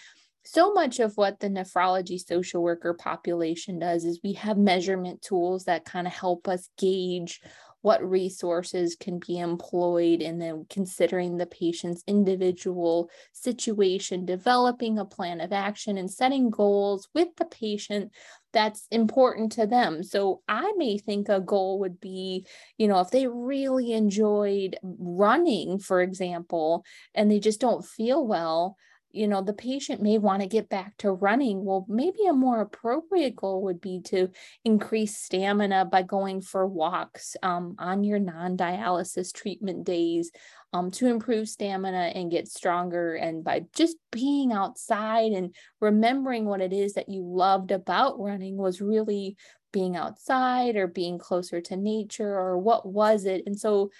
so 0.47 0.73
much 0.73 0.99
of 0.99 1.17
what 1.17 1.39
the 1.39 1.49
nephrology 1.49 2.19
social 2.19 2.63
worker 2.63 2.93
population 2.93 3.79
does 3.79 4.05
is 4.05 4.21
we 4.23 4.33
have 4.33 4.57
measurement 4.57 5.21
tools 5.21 5.65
that 5.65 5.85
kind 5.85 6.07
of 6.07 6.13
help 6.13 6.47
us 6.47 6.69
gauge 6.77 7.41
what 7.81 8.03
resources 8.03 8.95
can 8.99 9.19
be 9.19 9.39
employed 9.39 10.21
and 10.21 10.41
then 10.41 10.65
considering 10.69 11.37
the 11.37 11.45
patient's 11.45 12.03
individual 12.07 13.09
situation 13.33 14.25
developing 14.25 14.97
a 14.97 15.05
plan 15.05 15.39
of 15.41 15.53
action 15.53 15.97
and 15.97 16.09
setting 16.09 16.49
goals 16.49 17.07
with 17.13 17.29
the 17.37 17.45
patient 17.45 18.11
that's 18.53 18.87
important 18.89 19.51
to 19.51 19.67
them. 19.67 20.01
So 20.01 20.41
i 20.47 20.73
may 20.77 20.97
think 20.97 21.29
a 21.29 21.39
goal 21.39 21.79
would 21.79 21.99
be 21.99 22.45
you 22.77 22.87
know 22.87 22.99
if 22.99 23.11
they 23.11 23.27
really 23.27 23.91
enjoyed 23.93 24.77
running 24.81 25.77
for 25.79 26.01
example 26.01 26.83
and 27.13 27.29
they 27.29 27.39
just 27.39 27.59
don't 27.59 27.85
feel 27.85 28.25
well 28.25 28.77
you 29.11 29.27
know 29.27 29.41
the 29.41 29.53
patient 29.53 30.01
may 30.01 30.17
want 30.17 30.41
to 30.41 30.47
get 30.47 30.69
back 30.69 30.95
to 30.97 31.11
running. 31.11 31.63
Well 31.63 31.85
maybe 31.89 32.25
a 32.27 32.33
more 32.33 32.61
appropriate 32.61 33.35
goal 33.35 33.63
would 33.63 33.81
be 33.81 34.01
to 34.05 34.29
increase 34.63 35.17
stamina 35.17 35.85
by 35.85 36.03
going 36.03 36.41
for 36.41 36.65
walks 36.65 37.35
um, 37.43 37.75
on 37.79 38.03
your 38.03 38.19
non-dialysis 38.19 39.33
treatment 39.33 39.85
days 39.85 40.31
um, 40.73 40.91
to 40.91 41.07
improve 41.07 41.47
stamina 41.47 42.11
and 42.13 42.31
get 42.31 42.47
stronger 42.47 43.15
and 43.15 43.43
by 43.43 43.65
just 43.73 43.97
being 44.11 44.51
outside 44.51 45.31
and 45.31 45.55
remembering 45.79 46.45
what 46.45 46.61
it 46.61 46.73
is 46.73 46.93
that 46.93 47.09
you 47.09 47.23
loved 47.23 47.71
about 47.71 48.19
running 48.19 48.57
was 48.57 48.81
really 48.81 49.37
being 49.71 49.95
outside 49.95 50.75
or 50.75 50.87
being 50.87 51.17
closer 51.17 51.61
to 51.61 51.75
nature 51.75 52.33
or 52.33 52.57
what 52.57 52.85
was 52.85 53.25
it. 53.25 53.43
And 53.45 53.59
so 53.59 53.91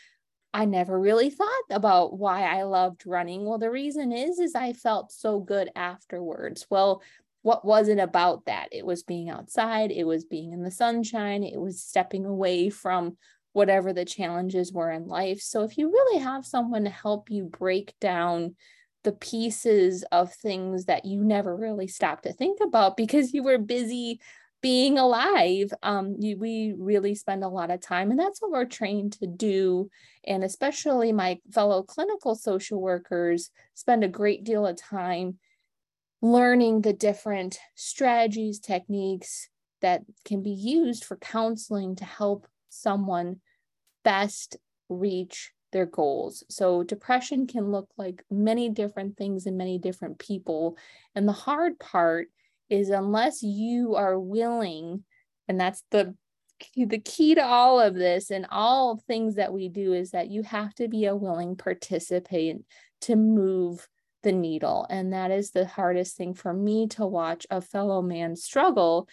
I 0.58 0.66
never 0.66 1.00
really 1.00 1.30
thought 1.30 1.66
about 1.70 2.18
why 2.18 2.42
I 2.42 2.64
loved 2.64 3.06
running. 3.06 3.46
Well, 3.46 3.60
the 3.60 3.70
reason 3.70 4.12
is 4.12 4.40
is 4.40 4.56
I 4.56 4.74
felt 4.74 5.12
so 5.12 5.40
good 5.40 5.70
afterwards. 5.76 6.66
Well, 6.68 7.04
what 7.44 7.64
was 7.64 7.90
it 7.90 8.00
about 8.00 8.46
that? 8.46 8.70
It 8.72 8.84
was 8.84 9.04
being 9.04 9.30
outside, 9.30 9.92
it 9.92 10.06
was 10.06 10.26
being 10.26 10.54
in 10.54 10.64
the 10.64 10.72
sunshine, 10.72 11.44
it 11.44 11.62
was 11.62 11.84
stepping 11.84 12.26
away 12.26 12.72
from 12.72 13.18
whatever 13.54 13.94
the 13.94 14.04
challenges 14.04 14.74
were 14.74 14.90
in 14.90 15.08
life. 15.08 15.42
So 15.42 15.62
if 15.62 15.78
you 15.78 15.92
really 15.92 16.20
have 16.24 16.44
someone 16.44 16.86
to 16.86 16.90
help 16.90 17.30
you 17.30 17.44
break 17.44 17.94
down 18.02 18.56
the 19.04 19.12
pieces 19.12 20.04
of 20.12 20.34
things 20.34 20.86
that 20.86 21.06
you 21.06 21.24
never 21.24 21.56
really 21.56 21.88
stopped 21.88 22.24
to 22.24 22.34
think 22.34 22.62
about 22.64 22.98
because 22.98 23.32
you 23.32 23.44
were 23.44 23.60
busy 23.60 24.20
being 24.62 24.98
alive 24.98 25.72
um, 25.84 26.16
you, 26.20 26.38
we 26.38 26.74
really 26.78 27.16
spend 27.16 27.44
a 27.44 27.50
lot 27.50 27.72
of 27.72 27.80
time 27.80 28.12
and 28.12 28.20
that's 28.20 28.42
what 28.42 28.52
we're 28.52 28.66
trained 28.66 29.14
to 29.14 29.28
do 29.28 29.90
and 30.26 30.44
especially 30.44 31.12
my 31.12 31.40
fellow 31.52 31.84
clinical 31.84 32.36
social 32.36 32.82
workers 32.82 33.52
spend 33.76 34.04
a 34.04 34.10
great 34.10 34.44
deal 34.44 34.66
of 34.66 34.78
time 34.78 35.38
learning 36.22 36.82
the 36.82 36.94
different 36.94 37.60
strategies 37.76 38.60
techniques 38.60 39.50
that 39.82 40.02
can 40.26 40.42
be 40.42 40.52
used 40.52 41.04
for 41.04 41.18
counseling 41.18 41.96
to 41.96 42.06
help 42.06 42.48
someone 42.70 43.38
best 44.04 44.58
reach 44.90 45.52
their 45.72 45.86
goals. 45.86 46.44
So, 46.50 46.84
depression 46.84 47.46
can 47.46 47.72
look 47.72 47.90
like 47.98 48.24
many 48.32 48.70
different 48.70 49.18
things 49.18 49.46
in 49.46 49.58
many 49.58 49.78
different 49.78 50.18
people. 50.18 50.78
And 51.14 51.28
the 51.28 51.34
hard 51.34 51.78
part 51.80 52.30
is 52.70 52.90
unless 52.90 53.42
you 53.44 53.96
are 53.96 54.20
willing, 54.20 55.04
and 55.48 55.60
that's 55.60 55.84
the 55.92 56.16
the 56.76 56.98
key 56.98 57.36
to 57.36 57.46
all 57.46 57.80
of 57.80 57.94
this 57.94 58.32
and 58.32 58.48
all 58.50 58.98
things 58.98 59.36
that 59.36 59.54
we 59.54 59.70
do 59.70 59.94
is 59.94 60.12
that 60.12 60.32
you 60.32 60.42
have 60.42 60.74
to 60.74 60.88
be 60.88 61.06
a 61.06 61.16
willing 61.16 61.56
participant 61.56 62.66
to 63.02 63.16
move 63.16 63.88
the 64.24 64.32
needle. 64.32 64.88
And 64.90 65.14
that 65.14 65.30
is 65.32 65.52
the 65.52 65.66
hardest 65.66 66.18
thing 66.18 66.34
for 66.34 66.54
me 66.54 66.88
to 66.88 67.06
watch 67.06 67.46
a 67.50 67.62
fellow 67.62 68.02
man 68.02 68.36
struggle 68.36 69.08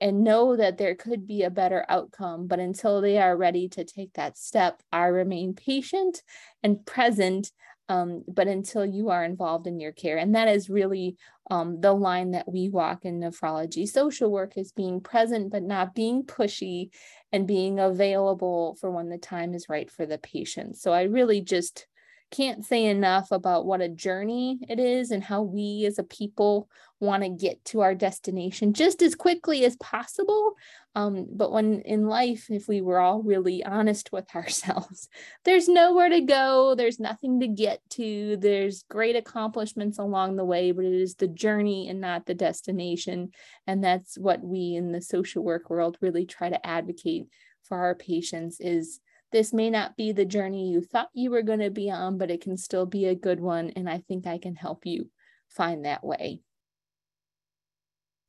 and 0.00 0.24
know 0.24 0.56
that 0.56 0.78
there 0.78 0.94
could 0.94 1.26
be 1.26 1.44
a 1.44 1.50
better 1.50 1.86
outcome. 1.88 2.46
But 2.46 2.58
until 2.58 3.00
they 3.00 3.18
are 3.18 3.36
ready 3.36 3.68
to 3.70 3.84
take 3.84 4.12
that 4.14 4.36
step, 4.36 4.82
I 4.92 5.06
remain 5.06 5.54
patient 5.54 6.22
and 6.62 6.84
present 6.84 7.52
um, 7.88 8.24
but 8.28 8.48
until 8.48 8.84
you 8.84 9.10
are 9.10 9.24
involved 9.24 9.66
in 9.66 9.80
your 9.80 9.92
care. 9.92 10.18
And 10.18 10.34
that 10.34 10.48
is 10.48 10.70
really 10.70 11.16
um, 11.50 11.80
the 11.80 11.92
line 11.92 12.30
that 12.32 12.50
we 12.50 12.68
walk 12.68 13.04
in 13.04 13.20
nephrology. 13.20 13.86
Social 13.88 14.30
work 14.30 14.56
is 14.56 14.72
being 14.72 15.00
present, 15.00 15.50
but 15.50 15.62
not 15.62 15.94
being 15.94 16.22
pushy 16.22 16.90
and 17.32 17.46
being 17.46 17.78
available 17.78 18.76
for 18.80 18.90
when 18.90 19.08
the 19.08 19.18
time 19.18 19.54
is 19.54 19.68
right 19.68 19.90
for 19.90 20.06
the 20.06 20.18
patient. 20.18 20.76
So 20.76 20.92
I 20.92 21.02
really 21.02 21.40
just 21.40 21.86
can't 22.32 22.64
say 22.64 22.86
enough 22.86 23.30
about 23.30 23.66
what 23.66 23.80
a 23.80 23.88
journey 23.88 24.58
it 24.68 24.80
is 24.80 25.12
and 25.12 25.22
how 25.22 25.42
we 25.42 25.84
as 25.86 25.98
a 25.98 26.02
people 26.02 26.68
want 26.98 27.22
to 27.22 27.28
get 27.28 27.62
to 27.66 27.80
our 27.80 27.94
destination 27.94 28.72
just 28.72 29.02
as 29.02 29.14
quickly 29.14 29.64
as 29.64 29.76
possible. 29.76 30.54
Um, 30.94 31.26
but 31.30 31.52
when 31.52 31.80
in 31.82 32.06
life, 32.06 32.46
if 32.48 32.68
we 32.68 32.80
were 32.80 32.98
all 32.98 33.22
really 33.22 33.62
honest 33.62 34.12
with 34.12 34.24
ourselves, 34.34 35.08
there's 35.44 35.68
nowhere 35.68 36.08
to 36.08 36.22
go, 36.22 36.74
there's 36.74 36.98
nothing 36.98 37.40
to 37.40 37.46
get 37.46 37.80
to, 37.90 38.36
there's 38.38 38.84
great 38.88 39.14
accomplishments 39.14 39.98
along 39.98 40.36
the 40.36 40.44
way, 40.44 40.72
but 40.72 40.84
it 40.84 40.94
is 40.94 41.14
the 41.16 41.28
journey 41.28 41.88
and 41.88 42.00
not 42.00 42.24
the 42.24 42.34
destination. 42.34 43.32
And 43.66 43.84
that's 43.84 44.16
what 44.16 44.42
we 44.42 44.74
in 44.74 44.92
the 44.92 45.02
social 45.02 45.44
work 45.44 45.68
world 45.68 45.98
really 46.00 46.24
try 46.24 46.48
to 46.48 46.66
advocate 46.66 47.26
for 47.62 47.78
our 47.78 47.94
patients 47.94 48.58
is 48.58 49.00
this 49.32 49.52
may 49.52 49.70
not 49.70 49.96
be 49.96 50.12
the 50.12 50.24
journey 50.24 50.70
you 50.70 50.80
thought 50.82 51.08
you 51.14 51.30
were 51.30 51.42
going 51.42 51.60
to 51.60 51.70
be 51.70 51.90
on, 51.90 52.18
but 52.18 52.30
it 52.30 52.42
can 52.42 52.56
still 52.56 52.86
be 52.86 53.06
a 53.06 53.14
good 53.14 53.40
one. 53.40 53.70
And 53.76 53.88
I 53.88 53.98
think 53.98 54.26
I 54.26 54.38
can 54.38 54.54
help 54.54 54.86
you 54.86 55.10
find 55.48 55.84
that 55.84 56.04
way. 56.04 56.40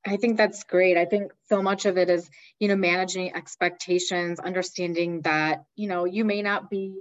I 0.05 0.17
think 0.17 0.37
that's 0.37 0.63
great. 0.63 0.97
I 0.97 1.05
think 1.05 1.31
so 1.47 1.61
much 1.61 1.85
of 1.85 1.97
it 1.97 2.09
is, 2.09 2.29
you 2.59 2.67
know, 2.67 2.75
managing 2.75 3.35
expectations, 3.35 4.39
understanding 4.39 5.21
that, 5.21 5.63
you 5.75 5.87
know, 5.87 6.03
you 6.05 6.25
may 6.25 6.41
not 6.41 6.69
be 6.69 6.95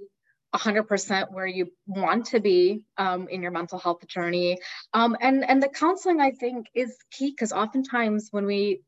100% 0.55 1.33
where 1.33 1.47
you 1.47 1.73
want 1.87 2.27
to 2.27 2.41
be 2.41 2.85
um, 2.99 3.27
in 3.29 3.43
your 3.43 3.51
mental 3.51 3.79
health 3.79 4.07
journey. 4.07 4.59
Um, 4.93 5.17
and, 5.21 5.49
and 5.49 5.63
the 5.63 5.69
counseling, 5.69 6.21
I 6.21 6.31
think, 6.31 6.67
is 6.75 6.97
key 7.11 7.31
because 7.31 7.53
oftentimes 7.53 8.29
when 8.31 8.47
we, 8.47 8.83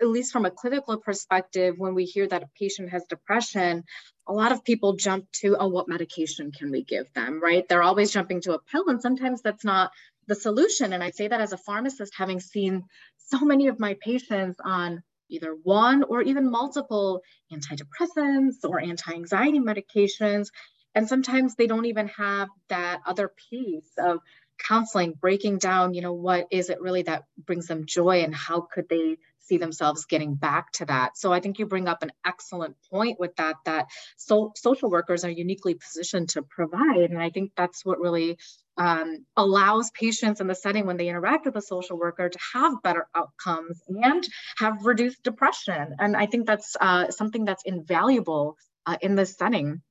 at 0.00 0.08
least 0.08 0.32
from 0.32 0.44
a 0.44 0.50
clinical 0.50 0.98
perspective, 0.98 1.74
when 1.78 1.94
we 1.94 2.04
hear 2.04 2.26
that 2.26 2.42
a 2.42 2.48
patient 2.58 2.90
has 2.90 3.04
depression, 3.08 3.84
a 4.28 4.32
lot 4.32 4.52
of 4.52 4.64
people 4.64 4.94
jump 4.94 5.30
to, 5.40 5.56
oh, 5.58 5.68
what 5.68 5.88
medication 5.88 6.52
can 6.52 6.70
we 6.70 6.84
give 6.84 7.12
them, 7.14 7.40
right? 7.42 7.66
They're 7.68 7.82
always 7.82 8.12
jumping 8.12 8.40
to 8.42 8.54
a 8.54 8.58
pill, 8.58 8.88
and 8.88 9.00
sometimes 9.00 9.42
that's 9.42 9.64
not 9.64 9.90
the 10.26 10.34
solution. 10.34 10.92
And 10.92 11.02
I 11.02 11.10
say 11.10 11.28
that 11.28 11.40
as 11.40 11.52
a 11.52 11.58
pharmacist, 11.58 12.14
having 12.16 12.40
seen 12.40 12.84
so 13.16 13.40
many 13.40 13.68
of 13.68 13.80
my 13.80 13.96
patients 14.00 14.58
on 14.62 15.02
either 15.28 15.56
one 15.62 16.02
or 16.04 16.22
even 16.22 16.50
multiple 16.50 17.22
antidepressants 17.52 18.56
or 18.64 18.80
anti 18.80 19.12
anxiety 19.12 19.60
medications. 19.60 20.48
And 20.94 21.08
sometimes 21.08 21.54
they 21.54 21.66
don't 21.66 21.86
even 21.86 22.08
have 22.08 22.48
that 22.68 23.00
other 23.06 23.30
piece 23.50 23.90
of 23.98 24.20
counseling, 24.58 25.12
breaking 25.12 25.58
down, 25.58 25.94
you 25.94 26.00
know, 26.00 26.14
what 26.14 26.46
is 26.50 26.70
it 26.70 26.80
really 26.80 27.02
that 27.02 27.24
brings 27.44 27.66
them 27.66 27.84
joy 27.86 28.22
and 28.22 28.34
how 28.34 28.62
could 28.62 28.88
they 28.88 29.18
see 29.46 29.58
themselves 29.58 30.06
getting 30.06 30.34
back 30.34 30.72
to 30.72 30.84
that. 30.86 31.16
So 31.16 31.32
I 31.32 31.40
think 31.40 31.58
you 31.58 31.66
bring 31.66 31.88
up 31.88 32.02
an 32.02 32.12
excellent 32.24 32.76
point 32.90 33.18
with 33.18 33.34
that, 33.36 33.56
that 33.64 33.86
so, 34.16 34.52
social 34.56 34.90
workers 34.90 35.24
are 35.24 35.30
uniquely 35.30 35.74
positioned 35.74 36.30
to 36.30 36.42
provide. 36.42 37.10
And 37.10 37.22
I 37.22 37.30
think 37.30 37.52
that's 37.56 37.84
what 37.84 38.00
really 38.00 38.38
um, 38.76 39.24
allows 39.36 39.90
patients 39.90 40.40
in 40.40 40.46
the 40.46 40.54
setting 40.54 40.86
when 40.86 40.96
they 40.96 41.08
interact 41.08 41.46
with 41.46 41.56
a 41.56 41.62
social 41.62 41.98
worker 41.98 42.28
to 42.28 42.38
have 42.52 42.82
better 42.82 43.06
outcomes 43.14 43.80
and 43.88 44.26
have 44.58 44.84
reduced 44.84 45.22
depression. 45.22 45.96
And 45.98 46.16
I 46.16 46.26
think 46.26 46.46
that's 46.46 46.76
uh, 46.80 47.10
something 47.10 47.44
that's 47.44 47.62
invaluable 47.64 48.56
uh, 48.84 48.96
in 49.00 49.14
this 49.14 49.36
setting. 49.36 49.82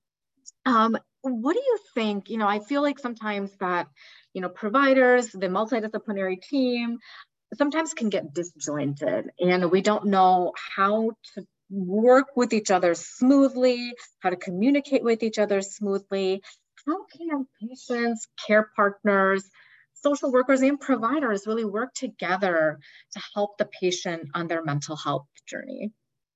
Um, 0.65 0.97
what 1.21 1.53
do 1.53 1.59
you 1.59 1.79
think? 1.95 2.29
You 2.29 2.37
know, 2.37 2.47
I 2.47 2.59
feel 2.59 2.81
like 2.81 2.99
sometimes 2.99 3.51
that, 3.59 3.87
you 4.33 4.41
know, 4.41 4.49
providers, 4.49 5.29
the 5.29 5.47
multidisciplinary 5.47 6.41
team, 6.41 6.99
sometimes 7.53 7.93
can 7.93 8.09
get 8.09 8.33
disjointed 8.33 9.29
and 9.39 9.71
we 9.71 9.81
don't 9.81 10.05
know 10.05 10.53
how 10.75 11.11
to 11.33 11.45
work 11.69 12.35
with 12.35 12.53
each 12.53 12.71
other 12.71 12.93
smoothly, 12.93 13.93
how 14.19 14.29
to 14.29 14.35
communicate 14.35 15.03
with 15.03 15.23
each 15.23 15.39
other 15.39 15.61
smoothly. 15.61 16.41
How 16.85 17.05
can 17.05 17.47
patients, 17.61 18.27
care 18.45 18.69
partners, 18.75 19.49
social 19.93 20.31
workers, 20.31 20.61
and 20.61 20.79
providers 20.79 21.47
really 21.47 21.65
work 21.65 21.93
together 21.93 22.79
to 23.13 23.21
help 23.33 23.57
the 23.57 23.65
patient 23.65 24.29
on 24.33 24.47
their 24.47 24.63
mental 24.63 24.95
health 24.95 25.25
journey? 25.47 25.91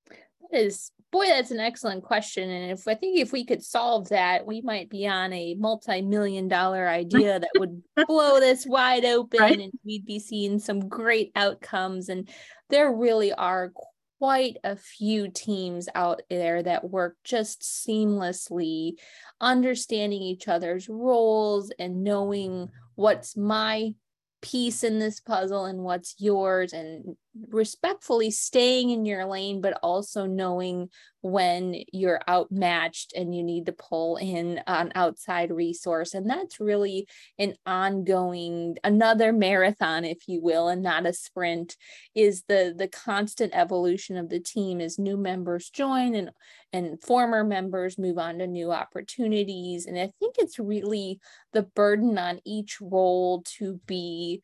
That 0.10 0.60
is 0.60 0.92
boy 1.12 1.26
that's 1.26 1.52
an 1.52 1.60
excellent 1.60 2.04
question 2.04 2.50
and 2.50 2.72
if 2.72 2.88
i 2.88 2.94
think 2.94 3.18
if 3.18 3.32
we 3.32 3.44
could 3.44 3.64
solve 3.64 4.08
that 4.10 4.46
we 4.46 4.62
might 4.62 4.90
be 4.90 5.08
on 5.08 5.34
a 5.34 5.56
multi-million 5.56 6.48
dollar 6.48 6.88
idea 6.88 7.40
that 7.40 7.50
would 7.58 7.82
blow 8.08 8.40
this 8.40 8.66
wide 8.66 9.06
open 9.06 9.40
right? 9.40 9.60
and 9.60 9.72
we'd 9.84 10.06
be 10.06 10.20
seeing 10.20 10.60
some 10.60 10.88
great 10.88 11.32
outcomes 11.36 12.10
and 12.10 12.30
there 12.70 12.92
really 12.92 13.34
are 13.34 13.72
quite 14.20 14.58
a 14.64 14.76
few 14.76 15.30
teams 15.30 15.88
out 15.96 16.22
there 16.30 16.62
that 16.62 16.90
work 16.90 17.16
just 17.24 17.62
seamlessly 17.62 18.92
understanding 19.40 20.22
each 20.22 20.48
other's 20.48 20.90
roles 20.90 21.72
and 21.80 22.04
knowing 22.04 22.70
what's 22.96 23.38
my 23.38 23.94
piece 24.42 24.84
in 24.84 25.00
this 25.00 25.20
puzzle 25.20 25.66
and 25.66 25.80
what's 25.80 26.16
yours 26.18 26.74
and 26.74 27.16
respectfully 27.50 28.32
staying 28.32 28.90
in 28.90 29.06
your 29.06 29.26
lane 29.26 29.62
but 29.62 29.78
also 29.84 30.26
knowing 30.26 30.90
when 31.22 31.76
you're 31.92 32.22
outmatched 32.30 33.14
and 33.16 33.36
you 33.36 33.44
need 33.44 33.66
to 33.66 33.74
pull 33.74 34.16
in 34.18 34.62
an 34.68 34.92
outside 34.96 35.52
resource. 35.52 36.14
And 36.14 36.30
that's 36.30 36.60
really 36.60 37.08
an 37.38 37.56
ongoing 37.66 38.78
another 38.84 39.34
marathon 39.34 40.06
if 40.06 40.28
you 40.28 40.42
will 40.42 40.70
and 40.70 40.82
not 40.82 41.06
a 41.06 41.14
sprint 41.14 41.76
is 42.16 42.44
the 42.48 42.74
the 42.76 42.88
constant 42.88 43.54
evolution 43.54 44.16
of 44.18 44.30
the 44.30 44.40
team 44.40 44.80
as 44.80 44.98
new 44.98 45.18
members 45.18 45.70
join 45.70 46.16
and 46.16 46.32
and 46.72 47.02
former 47.04 47.44
members 47.44 47.98
move 47.98 48.18
on 48.18 48.40
to 48.40 48.48
new 48.48 48.72
opportunities. 48.72 49.86
And 49.86 49.98
i 49.98 50.12
think 50.20 50.36
it's 50.38 50.60
really 50.60 51.20
the 51.52 51.64
burden 51.64 52.18
on 52.18 52.40
each 52.46 52.78
role 52.80 53.44
to 53.58 53.80
be 53.86 54.42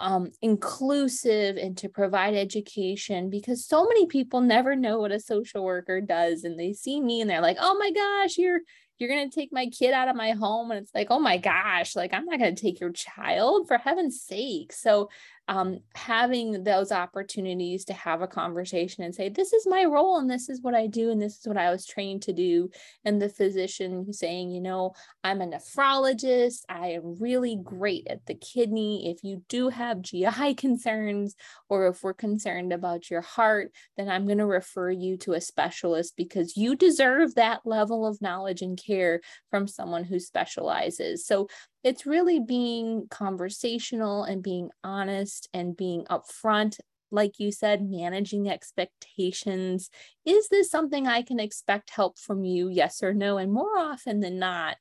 um, 0.00 0.30
inclusive 0.42 1.56
and 1.56 1.76
to 1.78 1.88
provide 1.88 2.34
education 2.34 3.30
because 3.30 3.66
so 3.66 3.84
many 3.86 4.06
people 4.06 4.40
never 4.40 4.74
know 4.74 4.98
what 4.98 5.12
a 5.12 5.20
social 5.20 5.62
worker 5.64 6.00
does 6.00 6.44
and 6.44 6.58
they 6.58 6.72
see 6.72 7.00
me 7.00 7.20
and 7.20 7.30
they're 7.30 7.40
like 7.40 7.58
oh 7.60 7.76
my 7.78 7.90
gosh 7.90 8.36
you're 8.36 8.60
you're 8.98 9.08
going 9.08 9.28
to 9.28 9.34
take 9.34 9.52
my 9.52 9.66
kid 9.66 9.92
out 9.92 10.08
of 10.08 10.16
my 10.16 10.32
home 10.32 10.70
and 10.70 10.80
it's 10.80 10.94
like 10.94 11.08
oh 11.10 11.18
my 11.18 11.36
gosh 11.36 11.94
like 11.96 12.12
i'm 12.12 12.24
not 12.24 12.38
going 12.38 12.54
to 12.54 12.60
take 12.60 12.80
your 12.80 12.92
child 12.92 13.68
for 13.68 13.78
heaven's 13.78 14.20
sake. 14.20 14.72
So 14.72 15.10
um, 15.46 15.80
having 15.94 16.64
those 16.64 16.90
opportunities 16.90 17.84
to 17.86 17.92
have 17.92 18.22
a 18.22 18.26
conversation 18.26 19.04
and 19.04 19.14
say, 19.14 19.28
This 19.28 19.52
is 19.52 19.66
my 19.66 19.84
role, 19.84 20.18
and 20.18 20.30
this 20.30 20.48
is 20.48 20.62
what 20.62 20.74
I 20.74 20.86
do, 20.86 21.10
and 21.10 21.20
this 21.20 21.38
is 21.38 21.46
what 21.46 21.58
I 21.58 21.70
was 21.70 21.84
trained 21.84 22.22
to 22.22 22.32
do. 22.32 22.70
And 23.04 23.20
the 23.20 23.28
physician 23.28 24.12
saying, 24.12 24.50
You 24.50 24.62
know, 24.62 24.92
I'm 25.22 25.42
a 25.42 25.46
nephrologist, 25.46 26.62
I 26.68 26.92
am 26.92 27.16
really 27.20 27.58
great 27.62 28.06
at 28.08 28.24
the 28.26 28.34
kidney. 28.34 29.10
If 29.10 29.22
you 29.22 29.42
do 29.48 29.68
have 29.68 30.02
GI 30.02 30.54
concerns, 30.56 31.34
or 31.68 31.88
if 31.88 32.02
we're 32.02 32.14
concerned 32.14 32.72
about 32.72 33.10
your 33.10 33.22
heart, 33.22 33.72
then 33.96 34.08
I'm 34.08 34.26
going 34.26 34.38
to 34.38 34.46
refer 34.46 34.90
you 34.90 35.18
to 35.18 35.34
a 35.34 35.40
specialist 35.40 36.14
because 36.16 36.56
you 36.56 36.74
deserve 36.74 37.34
that 37.34 37.60
level 37.66 38.06
of 38.06 38.22
knowledge 38.22 38.62
and 38.62 38.80
care 38.82 39.20
from 39.50 39.68
someone 39.68 40.04
who 40.04 40.18
specializes. 40.18 41.26
So 41.26 41.48
it's 41.84 42.06
really 42.06 42.40
being 42.40 43.06
conversational 43.10 44.24
and 44.24 44.42
being 44.42 44.70
honest 44.82 45.48
and 45.54 45.76
being 45.76 46.04
upfront 46.06 46.78
like 47.14 47.38
you 47.38 47.52
said, 47.52 47.88
managing 47.88 48.50
expectations. 48.50 49.88
Is 50.24 50.48
this 50.48 50.70
something 50.70 51.06
I 51.06 51.22
can 51.22 51.38
expect 51.38 51.90
help 51.90 52.18
from 52.18 52.44
you? 52.44 52.68
Yes 52.68 53.02
or 53.02 53.14
no? 53.14 53.38
And 53.38 53.52
more 53.52 53.78
often 53.78 54.20
than 54.20 54.38
not, 54.38 54.76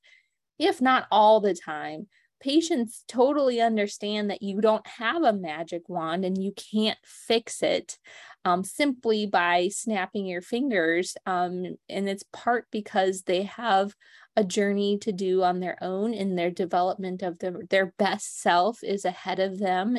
if 0.57 0.81
not 0.81 1.05
all 1.11 1.39
the 1.39 1.53
time, 1.53 2.07
patients 2.43 3.05
totally 3.07 3.61
understand 3.61 4.29
that 4.29 4.41
you 4.41 4.59
don't 4.59 4.85
have 4.85 5.23
a 5.23 5.31
magic 5.31 5.87
wand 5.87 6.25
and 6.25 6.41
you 6.41 6.51
can't 6.51 6.99
fix 7.03 7.63
it 7.63 7.97
um, 8.43 8.63
simply 8.63 9.25
by 9.25 9.69
snapping 9.69 10.25
your 10.25 10.41
fingers. 10.41 11.15
Um, 11.25 11.77
and 11.87 12.09
it's 12.09 12.25
part 12.33 12.65
because 12.69 13.23
they 13.23 13.43
have 13.43 13.95
a 14.35 14.43
journey 14.43 14.97
to 14.99 15.13
do 15.13 15.41
on 15.43 15.61
their 15.61 15.77
own 15.81 16.13
and 16.13 16.37
their 16.37 16.51
development 16.51 17.21
of 17.21 17.39
their, 17.39 17.61
their 17.69 17.93
best 17.97 18.41
self 18.41 18.83
is 18.83 19.05
ahead 19.05 19.39
of 19.39 19.59
them 19.59 19.97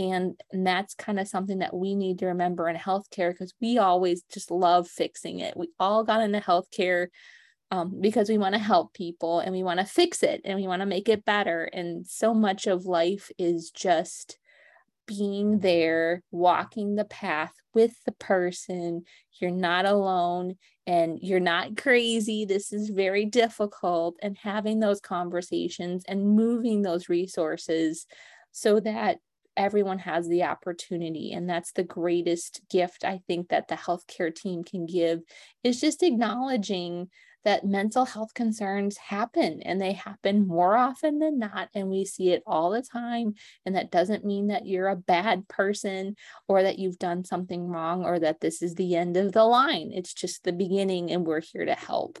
and, 0.00 0.40
and 0.52 0.66
that's 0.66 0.94
kind 0.94 1.18
of 1.18 1.26
something 1.26 1.58
that 1.58 1.74
we 1.74 1.94
need 1.94 2.20
to 2.20 2.26
remember 2.26 2.68
in 2.68 2.76
healthcare 2.76 3.30
because 3.30 3.54
we 3.60 3.78
always 3.78 4.22
just 4.22 4.50
love 4.50 4.88
fixing 4.88 5.40
it 5.40 5.56
we 5.56 5.70
all 5.78 6.04
got 6.04 6.20
into 6.20 6.40
healthcare 6.40 7.08
um, 7.70 8.00
because 8.00 8.28
we 8.28 8.38
want 8.38 8.54
to 8.54 8.60
help 8.60 8.94
people 8.94 9.40
and 9.40 9.52
we 9.52 9.62
want 9.62 9.80
to 9.80 9.86
fix 9.86 10.22
it 10.22 10.40
and 10.44 10.58
we 10.58 10.66
want 10.66 10.80
to 10.80 10.86
make 10.86 11.08
it 11.08 11.24
better 11.24 11.64
and 11.64 12.06
so 12.06 12.32
much 12.32 12.66
of 12.66 12.86
life 12.86 13.30
is 13.38 13.70
just 13.70 14.38
being 15.08 15.58
there, 15.58 16.22
walking 16.30 16.94
the 16.94 17.04
path 17.04 17.52
with 17.74 17.92
the 18.04 18.12
person. 18.12 19.04
You're 19.40 19.50
not 19.50 19.86
alone 19.86 20.56
and 20.86 21.18
you're 21.20 21.40
not 21.40 21.76
crazy. 21.76 22.44
This 22.44 22.72
is 22.72 22.90
very 22.90 23.24
difficult. 23.24 24.16
And 24.22 24.36
having 24.36 24.78
those 24.78 25.00
conversations 25.00 26.04
and 26.06 26.36
moving 26.36 26.82
those 26.82 27.08
resources 27.08 28.06
so 28.52 28.78
that 28.80 29.18
everyone 29.56 29.98
has 29.98 30.28
the 30.28 30.44
opportunity 30.44 31.32
and 31.32 31.50
that's 31.50 31.72
the 31.72 31.82
greatest 31.82 32.60
gift 32.70 33.04
i 33.04 33.20
think 33.26 33.48
that 33.48 33.66
the 33.66 33.74
healthcare 33.74 34.32
team 34.32 34.62
can 34.62 34.86
give 34.86 35.20
is 35.64 35.80
just 35.80 36.04
acknowledging 36.04 37.08
that 37.48 37.64
mental 37.64 38.04
health 38.04 38.34
concerns 38.34 38.98
happen 38.98 39.62
and 39.62 39.80
they 39.80 39.94
happen 39.94 40.46
more 40.46 40.76
often 40.76 41.18
than 41.18 41.38
not. 41.38 41.70
And 41.74 41.88
we 41.88 42.04
see 42.04 42.32
it 42.32 42.42
all 42.46 42.68
the 42.68 42.82
time. 42.82 43.36
And 43.64 43.74
that 43.74 43.90
doesn't 43.90 44.22
mean 44.22 44.48
that 44.48 44.66
you're 44.66 44.88
a 44.88 44.96
bad 44.96 45.48
person 45.48 46.14
or 46.46 46.62
that 46.62 46.78
you've 46.78 46.98
done 46.98 47.24
something 47.24 47.66
wrong 47.66 48.04
or 48.04 48.18
that 48.18 48.42
this 48.42 48.60
is 48.60 48.74
the 48.74 48.96
end 48.96 49.16
of 49.16 49.32
the 49.32 49.44
line. 49.44 49.92
It's 49.94 50.12
just 50.12 50.44
the 50.44 50.52
beginning, 50.52 51.10
and 51.10 51.26
we're 51.26 51.40
here 51.40 51.64
to 51.64 51.74
help. 51.74 52.18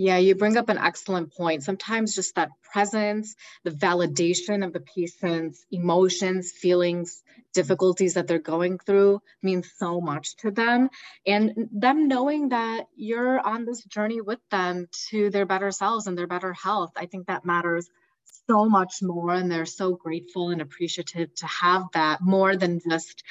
Yeah, 0.00 0.16
you 0.16 0.34
bring 0.34 0.56
up 0.56 0.70
an 0.70 0.78
excellent 0.78 1.34
point. 1.34 1.62
Sometimes 1.62 2.14
just 2.14 2.34
that 2.36 2.48
presence, 2.72 3.36
the 3.64 3.70
validation 3.70 4.64
of 4.64 4.72
the 4.72 4.80
patient's 4.80 5.66
emotions, 5.70 6.52
feelings, 6.52 7.22
difficulties 7.52 8.14
that 8.14 8.26
they're 8.26 8.38
going 8.38 8.78
through 8.78 9.20
means 9.42 9.70
so 9.76 10.00
much 10.00 10.36
to 10.36 10.52
them. 10.52 10.88
And 11.26 11.68
them 11.70 12.08
knowing 12.08 12.48
that 12.48 12.86
you're 12.96 13.46
on 13.46 13.66
this 13.66 13.84
journey 13.84 14.22
with 14.22 14.38
them 14.50 14.88
to 15.10 15.28
their 15.28 15.44
better 15.44 15.70
selves 15.70 16.06
and 16.06 16.16
their 16.16 16.26
better 16.26 16.54
health, 16.54 16.92
I 16.96 17.04
think 17.04 17.26
that 17.26 17.44
matters 17.44 17.90
so 18.48 18.70
much 18.70 19.02
more. 19.02 19.34
And 19.34 19.52
they're 19.52 19.66
so 19.66 19.96
grateful 19.96 20.48
and 20.48 20.62
appreciative 20.62 21.34
to 21.34 21.46
have 21.46 21.82
that 21.92 22.22
more 22.22 22.56
than 22.56 22.80
just 22.88 23.22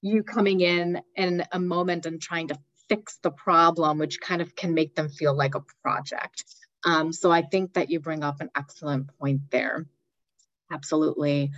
you 0.00 0.24
coming 0.24 0.62
in 0.62 1.00
in 1.14 1.44
a 1.52 1.60
moment 1.60 2.06
and 2.06 2.20
trying 2.20 2.48
to 2.48 2.58
fix 2.88 3.18
the 3.22 3.30
problem, 3.30 3.98
which 3.98 4.20
kind 4.20 4.42
of 4.42 4.54
can 4.54 4.74
make 4.74 4.94
them 4.94 5.08
feel 5.08 5.34
like 5.34 5.54
a 5.54 5.64
project. 5.82 6.44
Um, 6.84 7.12
so 7.12 7.30
I 7.30 7.42
think 7.42 7.74
that 7.74 7.90
you 7.90 8.00
bring 8.00 8.22
up 8.22 8.40
an 8.40 8.50
excellent 8.56 9.08
point 9.18 9.42
there. 9.50 9.86
Absolutely. 10.70 11.52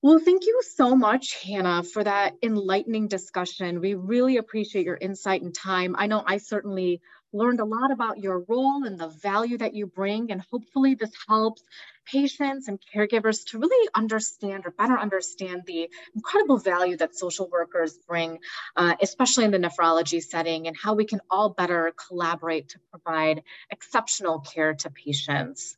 Well, 0.00 0.20
thank 0.20 0.46
you 0.46 0.60
so 0.62 0.94
much, 0.94 1.42
Hannah, 1.42 1.82
for 1.82 2.04
that 2.04 2.34
enlightening 2.40 3.08
discussion. 3.08 3.80
We 3.80 3.94
really 3.94 4.36
appreciate 4.36 4.86
your 4.86 4.96
insight 5.00 5.42
and 5.42 5.52
time. 5.52 5.96
I 5.98 6.06
know 6.06 6.22
I 6.24 6.36
certainly 6.38 7.00
learned 7.32 7.58
a 7.58 7.64
lot 7.64 7.90
about 7.90 8.18
your 8.18 8.44
role 8.48 8.84
and 8.84 8.96
the 8.96 9.08
value 9.08 9.58
that 9.58 9.74
you 9.74 9.86
bring, 9.86 10.30
and 10.30 10.40
hopefully 10.52 10.94
this 10.94 11.10
helps 11.28 11.64
patients 12.06 12.68
and 12.68 12.78
caregivers 12.94 13.44
to 13.48 13.58
really 13.58 13.88
understand 13.92 14.66
or 14.66 14.70
better 14.70 14.96
understand 14.96 15.64
the 15.66 15.90
incredible 16.14 16.58
value 16.58 16.96
that 16.96 17.16
social 17.16 17.48
workers 17.50 17.98
bring, 18.06 18.38
uh, 18.76 18.94
especially 19.02 19.44
in 19.46 19.50
the 19.50 19.58
nephrology 19.58 20.22
setting, 20.22 20.68
and 20.68 20.76
how 20.76 20.94
we 20.94 21.04
can 21.06 21.20
all 21.28 21.50
better 21.50 21.92
collaborate 22.06 22.68
to 22.68 22.78
provide 22.92 23.42
exceptional 23.70 24.38
care 24.38 24.74
to 24.74 24.90
patients. 24.90 25.76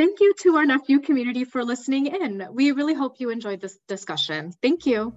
Thank 0.00 0.20
you 0.20 0.32
to 0.44 0.56
our 0.56 0.64
NephU 0.64 1.04
community 1.04 1.44
for 1.44 1.62
listening 1.62 2.06
in. 2.06 2.46
We 2.52 2.72
really 2.72 2.94
hope 2.94 3.16
you 3.20 3.28
enjoyed 3.28 3.60
this 3.60 3.78
discussion. 3.86 4.50
Thank 4.62 4.86
you. 4.86 5.12